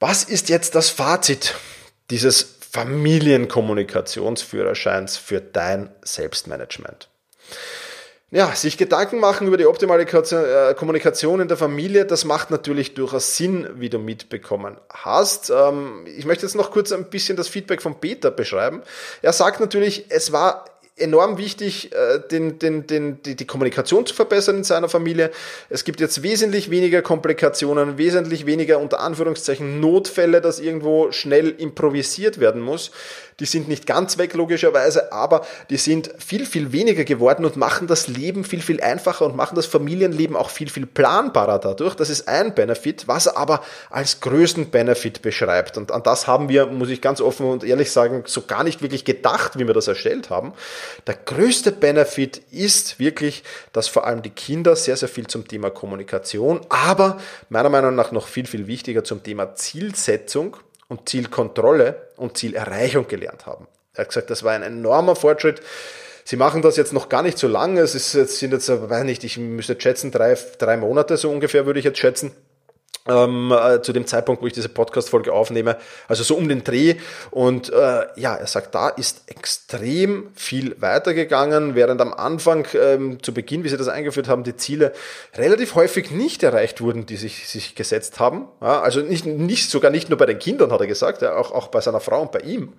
Was 0.03 0.25
ist 0.25 0.49
jetzt 0.49 0.75
das 0.75 0.91
Fazit 0.91 1.55
dieses 2.11 2.57
Familienkommunikationsführerscheins 2.73 5.17
für 5.17 5.41
dein 5.41 5.95
Selbstmanagement? 6.03 7.09
Ja, 8.33 8.53
sich 8.53 8.77
Gedanken 8.77 9.21
machen 9.21 9.47
über 9.47 9.59
die 9.59 9.67
optimale 9.67 10.03
äh, 10.03 10.75
Kommunikation 10.75 11.39
in 11.39 11.47
der 11.47 11.57
Familie, 11.57 12.05
das 12.05 12.25
macht 12.25 12.51
natürlich 12.51 12.95
durchaus 12.95 13.37
Sinn, 13.37 13.69
wie 13.75 13.91
du 13.91 14.01
mitbekommen 14.01 14.77
hast. 14.91 15.51
Ähm, 15.51 16.05
ich 16.17 16.25
möchte 16.25 16.47
jetzt 16.47 16.57
noch 16.57 16.73
kurz 16.73 16.91
ein 16.91 17.09
bisschen 17.09 17.37
das 17.37 17.47
Feedback 17.47 17.81
von 17.81 18.01
Peter 18.01 18.33
beschreiben. 18.33 18.83
Er 19.23 19.33
sagt 19.33 19.61
natürlich, 19.61 20.07
es 20.09 20.33
war 20.33 20.65
enorm 21.03 21.39
wichtig, 21.39 21.93
äh, 21.93 22.21
den, 22.31 22.59
den, 22.59 22.87
den, 22.87 23.23
die, 23.23 23.35
die 23.37 23.47
Kommunikation 23.47 24.07
zu 24.07 24.15
verbessern 24.15 24.59
in 24.59 24.65
seiner 24.65 24.89
Familie. 24.89 25.31
Es 25.69 25.85
gibt 25.85 26.01
jetzt 26.01 26.23
wesentlich 26.23 26.71
weniger 26.71 27.03
Komplikationen, 27.03 27.99
wesentlich 27.99 28.47
weniger 28.47 28.79
unter 28.79 29.01
Anführungszeichen 29.01 29.81
Notfälle, 29.81 30.41
dass 30.41 30.61
irgendwo 30.61 31.13
schnell 31.13 31.51
improvisiert 31.51 32.41
werden 32.41 32.63
muss. 32.63 32.91
Die 33.43 33.47
sind 33.47 33.67
nicht 33.67 33.89
ganz 33.89 34.19
weg, 34.19 34.35
logischerweise, 34.35 35.11
aber 35.11 35.45
die 35.69 35.77
sind 35.77 36.15
viel, 36.17 36.47
viel 36.47 36.71
weniger 36.71 37.03
geworden 37.03 37.45
und 37.45 37.57
machen 37.57 37.89
das 37.89 38.07
Leben 38.07 38.45
viel, 38.45 38.63
viel 38.63 38.81
einfacher 38.81 39.27
und 39.27 39.35
machen 39.35 39.57
das 39.57 39.67
Familienleben 39.67 40.37
auch 40.37 40.49
viel, 40.49 40.71
viel 40.71 40.87
planbarer 40.87 41.59
dadurch. 41.59 41.97
Das 41.97 42.09
ist 42.09 42.29
ein 42.29 42.55
Benefit, 42.55 43.09
was 43.09 43.27
er 43.27 43.37
aber 43.37 43.65
als 43.91 44.21
größten 44.21 44.71
Benefit 44.71 45.23
beschreibt. 45.23 45.77
Und 45.77 45.91
an 45.91 46.05
das 46.05 46.29
haben 46.29 46.49
wir, 46.49 46.67
muss 46.67 46.89
ich 46.89 47.01
ganz 47.01 47.21
offen 47.21 47.47
und 47.47 47.65
ehrlich 47.65 47.91
sagen, 47.91 48.23
so 48.27 48.43
gar 48.43 48.63
nicht 48.63 48.81
wirklich 48.81 49.05
gedacht, 49.05 49.59
wie 49.59 49.67
wir 49.67 49.75
das 49.75 49.89
erstellt 49.89 50.31
haben. 50.31 50.53
Der 51.09 51.17
größte 51.17 51.73
Benefit 51.73 52.43
ist 52.53 53.01
wirklich, 53.01 53.43
dass 53.73 53.89
vor 53.89 54.07
allem 54.07 54.23
die 54.23 54.31
Kinder 54.31 54.77
sehr, 54.77 54.97
sehr 54.97 55.09
viel 55.09 55.27
zum 55.27 55.49
Thema 55.49 55.71
Kommunikation, 55.71 56.61
aber 56.69 57.19
meiner 57.49 57.71
Meinung 57.71 57.97
nach 57.97 58.13
noch 58.13 58.29
viel, 58.29 58.47
viel 58.47 58.69
wichtiger 58.69 59.03
zum 59.03 59.25
Thema 59.25 59.57
Zielsetzung 59.57 60.59
und 60.93 61.09
Zielkontrolle 61.09 62.09
und 62.17 62.37
Zielerreichung 62.37 63.09
gelernt 63.09 63.47
haben. 63.47 63.67
Er 63.95 64.03
hat 64.03 64.09
gesagt, 64.09 64.29
das 64.31 64.43
war 64.43 64.53
ein 64.53 64.63
enormer 64.63 65.17
Fortschritt. 65.17 65.63
Sie 66.25 66.37
machen 66.37 66.63
das 66.63 66.77
jetzt 66.77 66.93
noch 66.93 67.09
gar 67.09 67.23
nicht 67.23 67.39
so 67.39 67.49
lange. 67.49 67.81
Es 67.81 67.95
ist, 67.95 68.13
jetzt 68.15 68.39
sind 68.39 68.53
jetzt, 68.53 68.69
weiß 68.69 69.05
nicht, 69.05 69.25
ich 69.25 69.39
müsste 69.39 69.81
schätzen, 69.81 70.13
drei, 70.13 70.37
drei 70.59 70.77
Monate 70.77 71.17
so 71.17 71.31
ungefähr 71.31 71.67
würde 71.67 71.79
ich 71.79 71.85
jetzt 71.85 71.99
schätzen 71.99 72.33
ähm, 73.09 73.53
äh, 73.53 73.83
zu 73.83 73.93
dem 73.93 74.07
Zeitpunkt, 74.07 74.43
wo 74.43 74.47
ich 74.47 74.53
diese 74.53 74.69
Podcast-Folge 74.69 75.33
aufnehme, 75.33 75.77
also 76.09 76.23
so 76.23 76.37
um 76.37 76.49
den 76.49 76.65
Dreh. 76.65 76.97
Und 77.31 77.73
äh, 77.73 78.07
ja, 78.17 78.37
er 78.37 78.47
sagt, 78.47 78.75
da 78.75 78.89
ist 78.89 79.23
extrem 79.27 80.29
viel 80.35 80.77
weitergegangen, 80.81 81.75
während 81.75 82.01
am 82.01 82.13
Anfang, 82.13 82.67
ähm, 82.75 83.23
zu 83.23 83.35
Beginn, 83.35 83.65
wie 83.65 83.69
sie 83.69 83.77
das 83.77 83.89
eingeführt 83.89 84.29
haben, 84.29 84.45
die 84.45 84.57
Ziele 84.57 84.93
relativ 85.35 85.75
häufig 85.75 86.11
nicht 86.11 86.43
erreicht 86.43 86.81
wurden, 86.81 87.07
die 87.07 87.17
sich, 87.17 87.49
sich 87.49 87.75
gesetzt 87.75 88.21
haben. 88.21 88.47
Ja, 88.61 88.81
also 88.81 89.01
nicht, 89.01 89.27
nicht, 89.27 89.71
sogar 89.71 89.91
nicht 89.91 90.09
nur 90.09 90.19
bei 90.19 90.27
den 90.27 90.39
Kindern, 90.39 90.73
hat 90.73 90.81
er 90.81 90.87
gesagt, 90.87 91.23
ja, 91.23 91.37
auch, 91.37 91.53
auch 91.53 91.69
bei 91.69 91.81
seiner 91.81 92.01
Frau 92.01 92.23
und 92.23 92.33
bei 92.33 92.41
ihm, 92.41 92.73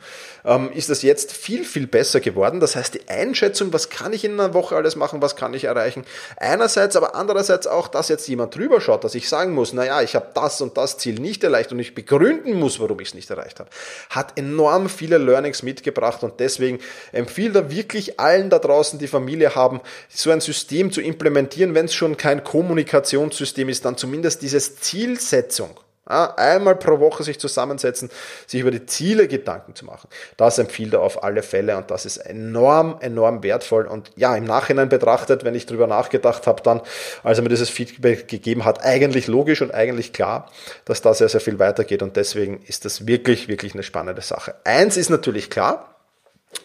ähm, 0.45 0.71
ist 0.73 0.89
das 0.89 1.01
jetzt 1.01 1.31
viel, 1.33 1.65
viel 1.65 1.87
besser 1.87 2.19
geworden. 2.19 2.59
Das 2.59 2.75
heißt, 2.75 2.93
die 2.93 3.07
Einschätzung, 3.09 3.73
was 3.73 3.89
kann 3.89 4.13
ich 4.13 4.23
in 4.23 4.39
einer 4.39 4.53
Woche 4.53 4.75
alles 4.75 4.95
machen, 4.95 5.21
was 5.21 5.35
kann 5.35 5.53
ich 5.53 5.65
erreichen, 5.65 6.05
einerseits, 6.37 6.95
aber 6.95 7.15
andererseits 7.15 7.67
auch, 7.67 7.87
dass 7.87 8.07
jetzt 8.09 8.27
jemand 8.27 8.55
drüber 8.55 8.79
schaut, 8.79 9.03
dass 9.03 9.15
ich 9.15 9.27
sagen 9.27 9.53
muss, 9.53 9.73
naja, 9.73 10.01
ich 10.01 10.12
ich 10.13 10.15
habe 10.15 10.29
das 10.35 10.61
und 10.61 10.77
das 10.77 10.99
Ziel 10.99 11.15
nicht 11.19 11.43
erreicht 11.43 11.71
und 11.71 11.79
ich 11.79 11.95
begründen 11.95 12.53
muss, 12.53 12.79
warum 12.79 12.99
ich 12.99 13.07
es 13.07 13.13
nicht 13.15 13.31
erreicht 13.31 13.59
habe, 13.59 13.71
hat 14.11 14.37
enorm 14.37 14.87
viele 14.87 15.17
Learnings 15.17 15.63
mitgebracht 15.63 16.21
und 16.21 16.39
deswegen 16.39 16.77
empfiehlt 17.11 17.55
er 17.55 17.71
wirklich 17.71 18.19
allen 18.19 18.51
da 18.51 18.59
draußen, 18.59 18.99
die 18.99 19.07
Familie 19.07 19.55
haben, 19.55 19.81
so 20.09 20.29
ein 20.29 20.39
System 20.39 20.91
zu 20.91 21.01
implementieren, 21.01 21.73
wenn 21.73 21.85
es 21.85 21.95
schon 21.95 22.15
kein 22.15 22.43
Kommunikationssystem 22.43 23.69
ist, 23.69 23.85
dann 23.85 23.97
zumindest 23.97 24.43
dieses 24.43 24.75
Zielsetzung 24.81 25.71
einmal 26.05 26.75
pro 26.75 26.99
Woche 26.99 27.23
sich 27.23 27.39
zusammensetzen, 27.39 28.09
sich 28.45 28.61
über 28.61 28.71
die 28.71 28.85
Ziele 28.85 29.27
Gedanken 29.27 29.73
zu 29.75 29.85
machen. 29.85 30.09
Das 30.37 30.57
empfiehlt 30.57 30.93
er 30.93 31.01
auf 31.01 31.23
alle 31.23 31.43
Fälle 31.43 31.77
und 31.77 31.91
das 31.91 32.05
ist 32.05 32.17
enorm, 32.17 32.97
enorm 32.99 33.41
wertvoll. 33.43 33.85
Und 33.85 34.11
ja, 34.15 34.35
im 34.35 34.43
Nachhinein 34.43 34.89
betrachtet, 34.89 35.43
wenn 35.43 35.55
ich 35.55 35.65
drüber 35.65 35.87
nachgedacht 35.87 36.45
habe, 36.45 36.61
dann, 36.61 36.81
als 37.23 37.37
er 37.37 37.43
mir 37.43 37.49
dieses 37.49 37.69
Feedback 37.69 38.27
gegeben 38.27 38.65
hat, 38.65 38.83
eigentlich 38.83 39.27
logisch 39.27 39.61
und 39.61 39.73
eigentlich 39.73 40.11
klar, 40.11 40.51
dass 40.85 41.01
da 41.01 41.13
sehr, 41.13 41.29
sehr 41.29 41.41
viel 41.41 41.59
weitergeht. 41.59 42.01
Und 42.03 42.17
deswegen 42.17 42.61
ist 42.63 42.85
das 42.85 43.07
wirklich, 43.07 43.47
wirklich 43.47 43.73
eine 43.73 43.83
spannende 43.83 44.21
Sache. 44.21 44.55
Eins 44.65 44.97
ist 44.97 45.09
natürlich 45.09 45.49
klar, 45.49 45.89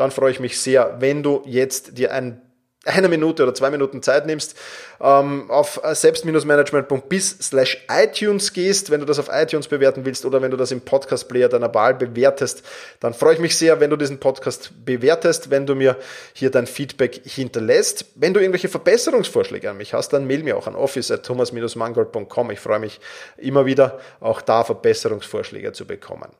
dann 0.00 0.10
freue 0.10 0.30
ich 0.30 0.40
mich 0.40 0.58
sehr, 0.58 0.96
wenn 1.00 1.22
du 1.22 1.42
jetzt 1.44 1.98
dir 1.98 2.12
ein 2.12 2.40
eine 2.86 3.08
Minute 3.08 3.42
oder 3.42 3.52
zwei 3.52 3.70
Minuten 3.70 4.02
Zeit 4.02 4.24
nimmst, 4.24 4.56
ähm, 5.02 5.50
auf 5.50 5.80
selbst-management.bis 5.84 7.36
slash 7.42 7.86
iTunes 7.90 8.54
gehst, 8.54 8.90
wenn 8.90 9.00
du 9.00 9.06
das 9.06 9.18
auf 9.18 9.28
iTunes 9.30 9.68
bewerten 9.68 10.06
willst 10.06 10.24
oder 10.24 10.40
wenn 10.40 10.50
du 10.50 10.56
das 10.56 10.72
im 10.72 10.80
Podcast-Player 10.80 11.50
deiner 11.50 11.74
Wahl 11.74 11.94
bewertest, 11.94 12.62
dann 13.00 13.12
freue 13.12 13.34
ich 13.34 13.40
mich 13.40 13.56
sehr, 13.56 13.80
wenn 13.80 13.90
du 13.90 13.96
diesen 13.96 14.18
Podcast 14.18 14.72
bewertest, 14.84 15.50
wenn 15.50 15.66
du 15.66 15.74
mir 15.74 15.98
hier 16.32 16.50
dein 16.50 16.66
Feedback 16.66 17.20
hinterlässt. 17.24 18.06
Wenn 18.14 18.32
du 18.32 18.40
irgendwelche 18.40 18.70
Verbesserungsvorschläge 18.70 19.68
an 19.68 19.76
mich 19.76 19.92
hast, 19.92 20.14
dann 20.14 20.26
mail 20.26 20.42
mir 20.42 20.56
auch 20.56 20.66
an 20.66 20.74
office.thomas-mangold.com. 20.74 22.50
Ich 22.50 22.60
freue 22.60 22.78
mich 22.78 22.98
immer 23.36 23.66
wieder, 23.66 24.00
auch 24.20 24.40
da 24.40 24.64
Verbesserungsvorschläge 24.64 25.72
zu 25.72 25.86
bekommen. 25.86 26.30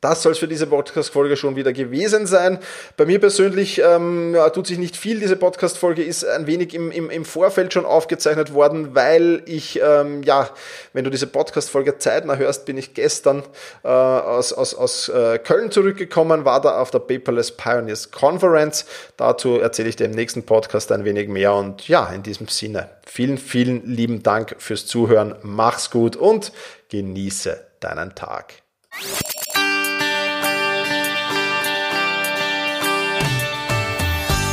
Das 0.00 0.22
soll 0.22 0.32
es 0.32 0.38
für 0.38 0.48
diese 0.48 0.66
Podcast-Folge 0.66 1.36
schon 1.36 1.56
wieder 1.56 1.74
gewesen 1.74 2.26
sein. 2.26 2.58
Bei 2.96 3.04
mir 3.04 3.20
persönlich 3.20 3.82
ähm, 3.84 4.34
ja, 4.34 4.48
tut 4.48 4.66
sich 4.66 4.78
nicht 4.78 4.96
viel. 4.96 5.20
Diese 5.20 5.36
Podcast-Folge 5.36 6.02
ist 6.02 6.24
ein 6.24 6.46
wenig 6.46 6.72
im, 6.72 6.90
im, 6.90 7.10
im 7.10 7.26
Vorfeld 7.26 7.74
schon 7.74 7.84
aufgezeichnet 7.84 8.54
worden, 8.54 8.94
weil 8.94 9.42
ich, 9.44 9.78
ähm, 9.84 10.22
ja, 10.22 10.48
wenn 10.94 11.04
du 11.04 11.10
diese 11.10 11.26
Podcast-Folge 11.26 11.98
zeitnah 11.98 12.36
hörst, 12.36 12.64
bin 12.64 12.78
ich 12.78 12.94
gestern 12.94 13.42
äh, 13.84 13.88
aus, 13.88 14.54
aus, 14.54 14.74
aus 14.74 15.10
äh, 15.10 15.38
Köln 15.38 15.70
zurückgekommen, 15.70 16.46
war 16.46 16.62
da 16.62 16.80
auf 16.80 16.90
der 16.90 17.00
Paperless 17.00 17.52
Pioneers 17.52 18.10
Conference. 18.10 18.86
Dazu 19.18 19.58
erzähle 19.58 19.90
ich 19.90 19.96
dir 19.96 20.06
im 20.06 20.12
nächsten 20.12 20.44
Podcast 20.44 20.92
ein 20.92 21.04
wenig 21.04 21.28
mehr. 21.28 21.52
Und 21.52 21.88
ja, 21.88 22.10
in 22.10 22.22
diesem 22.22 22.48
Sinne, 22.48 22.88
vielen, 23.06 23.36
vielen 23.36 23.84
lieben 23.84 24.22
Dank 24.22 24.56
fürs 24.58 24.86
Zuhören. 24.86 25.34
Mach's 25.42 25.90
gut 25.90 26.16
und 26.16 26.52
genieße 26.88 27.66
deinen 27.80 28.14
Tag. 28.14 28.54